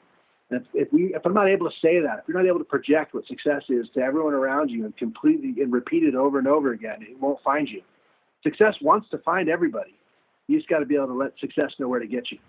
And 0.50 0.62
if, 0.62 0.88
if 0.88 0.94
we, 0.94 1.14
if 1.14 1.26
I'm 1.26 1.34
not 1.34 1.48
able 1.48 1.70
to 1.70 1.76
say 1.82 2.00
that, 2.00 2.20
if 2.20 2.24
you're 2.28 2.38
not 2.38 2.48
able 2.48 2.60
to 2.60 2.66
project 2.66 3.14
what 3.14 3.26
success 3.28 3.64
is 3.70 3.88
to 3.94 4.02
everyone 4.02 4.34
around 4.34 4.70
you 4.70 4.86
and 4.86 4.96
completely 4.98 5.62
and 5.62 5.72
repeat 5.72 6.04
it 6.04 6.16
over 6.16 6.40
and 6.40 6.48
over 6.48 6.72
again, 6.72 7.02
it 7.02 7.20
won't 7.20 7.42
find 7.44 7.68
you. 7.68 7.82
Success 8.44 8.76
wants 8.82 9.10
to 9.12 9.18
find 9.20 9.50
everybody. 9.50 9.99
You 10.50 10.58
just 10.58 10.68
got 10.68 10.80
to 10.80 10.86
be 10.88 10.96
able 10.96 11.08
to 11.08 11.14
let 11.14 11.38
success 11.40 11.70
know 11.78 11.88
where 11.88 12.00
to 12.00 12.08
get 12.08 12.32
you. 12.32 12.40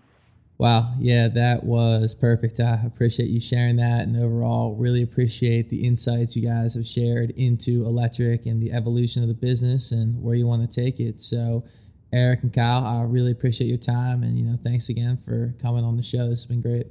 Wow. 0.56 0.94
Yeah, 0.98 1.28
that 1.28 1.64
was 1.64 2.14
perfect. 2.14 2.58
I 2.58 2.80
appreciate 2.84 3.28
you 3.28 3.40
sharing 3.40 3.76
that. 3.76 4.02
And 4.02 4.16
overall, 4.16 4.74
really 4.74 5.02
appreciate 5.02 5.68
the 5.68 5.86
insights 5.86 6.34
you 6.34 6.48
guys 6.48 6.74
have 6.74 6.86
shared 6.86 7.30
into 7.32 7.84
electric 7.84 8.46
and 8.46 8.62
the 8.62 8.72
evolution 8.72 9.22
of 9.22 9.28
the 9.28 9.34
business 9.34 9.92
and 9.92 10.22
where 10.22 10.34
you 10.34 10.46
want 10.46 10.62
to 10.62 10.80
take 10.82 10.98
it. 10.98 11.20
So, 11.20 11.64
Eric 12.10 12.42
and 12.42 12.52
Kyle, 12.52 12.86
I 12.86 13.02
really 13.02 13.32
appreciate 13.32 13.68
your 13.68 13.76
time. 13.76 14.22
And, 14.22 14.38
you 14.38 14.46
know, 14.46 14.56
thanks 14.56 14.88
again 14.88 15.18
for 15.18 15.54
coming 15.60 15.84
on 15.84 15.98
the 15.98 16.02
show. 16.02 16.26
This 16.28 16.40
has 16.40 16.46
been 16.46 16.62
great. 16.62 16.86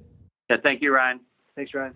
Yeah, 0.47 0.57
thank 0.61 0.83
you, 0.83 0.93
Ryan. 0.93 1.21
Thanks, 1.55 1.73
Ryan. 1.73 1.95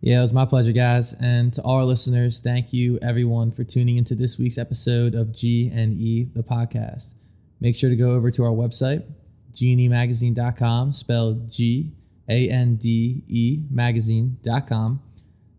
Yeah, 0.00 0.18
it 0.18 0.22
was 0.22 0.32
my 0.32 0.46
pleasure, 0.46 0.72
guys. 0.72 1.12
And 1.14 1.52
to 1.52 1.62
all 1.62 1.76
our 1.76 1.84
listeners, 1.84 2.40
thank 2.40 2.72
you, 2.72 2.98
everyone, 3.02 3.50
for 3.50 3.62
tuning 3.62 3.98
into 3.98 4.14
this 4.14 4.38
week's 4.38 4.58
episode 4.58 5.14
of 5.14 5.34
G 5.34 5.70
and 5.72 5.92
E, 5.92 6.24
the 6.24 6.42
podcast. 6.42 7.14
Make 7.60 7.76
sure 7.76 7.90
to 7.90 7.96
go 7.96 8.12
over 8.12 8.30
to 8.30 8.44
our 8.44 8.50
website, 8.50 9.04
gandemagazine.com, 9.54 10.92
spelled 10.92 11.50
G 11.50 11.92
A 12.28 12.48
N 12.48 12.76
D 12.76 13.22
E 13.28 13.62
magazine.com, 13.70 15.00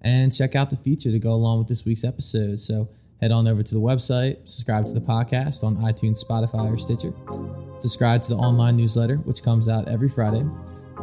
and 0.02 0.36
check 0.36 0.56
out 0.56 0.70
the 0.70 0.78
feature 0.78 1.12
to 1.12 1.20
go 1.20 1.32
along 1.32 1.60
with 1.60 1.68
this 1.68 1.86
week's 1.86 2.04
episode. 2.04 2.60
So 2.60 2.90
head 3.22 3.32
on 3.32 3.48
over 3.48 3.64
to 3.64 3.74
the 3.74 3.82
website, 3.82 4.48
subscribe 4.48 4.86
to 4.86 4.94
the 4.94 5.02
podcast 5.02 5.64
on 5.64 5.78
iTunes, 5.78 6.24
Spotify, 6.24 6.72
or 6.72 6.78
Stitcher. 6.78 7.14
Subscribe 7.80 8.22
to 8.24 8.30
the 8.30 8.36
online 8.36 8.78
newsletter, 8.78 9.18
which 9.18 9.44
comes 9.44 9.70
out 9.70 9.88
every 9.88 10.10
Friday, 10.10 10.46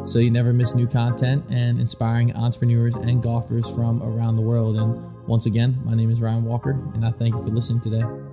so 0.04 0.18
you 0.18 0.30
never 0.30 0.52
miss 0.52 0.74
new 0.74 0.86
content 0.86 1.44
and 1.48 1.80
inspiring 1.80 2.34
entrepreneurs 2.34 2.96
and 2.96 3.22
golfers 3.22 3.68
from 3.70 4.02
around 4.02 4.36
the 4.36 4.42
world. 4.42 4.76
And 4.76 5.26
once 5.26 5.46
again, 5.46 5.80
my 5.84 5.94
name 5.94 6.10
is 6.10 6.20
Ryan 6.20 6.44
Walker, 6.44 6.72
and 6.94 7.04
I 7.04 7.10
thank 7.10 7.34
you 7.34 7.42
for 7.42 7.50
listening 7.50 7.80
today. 7.80 8.31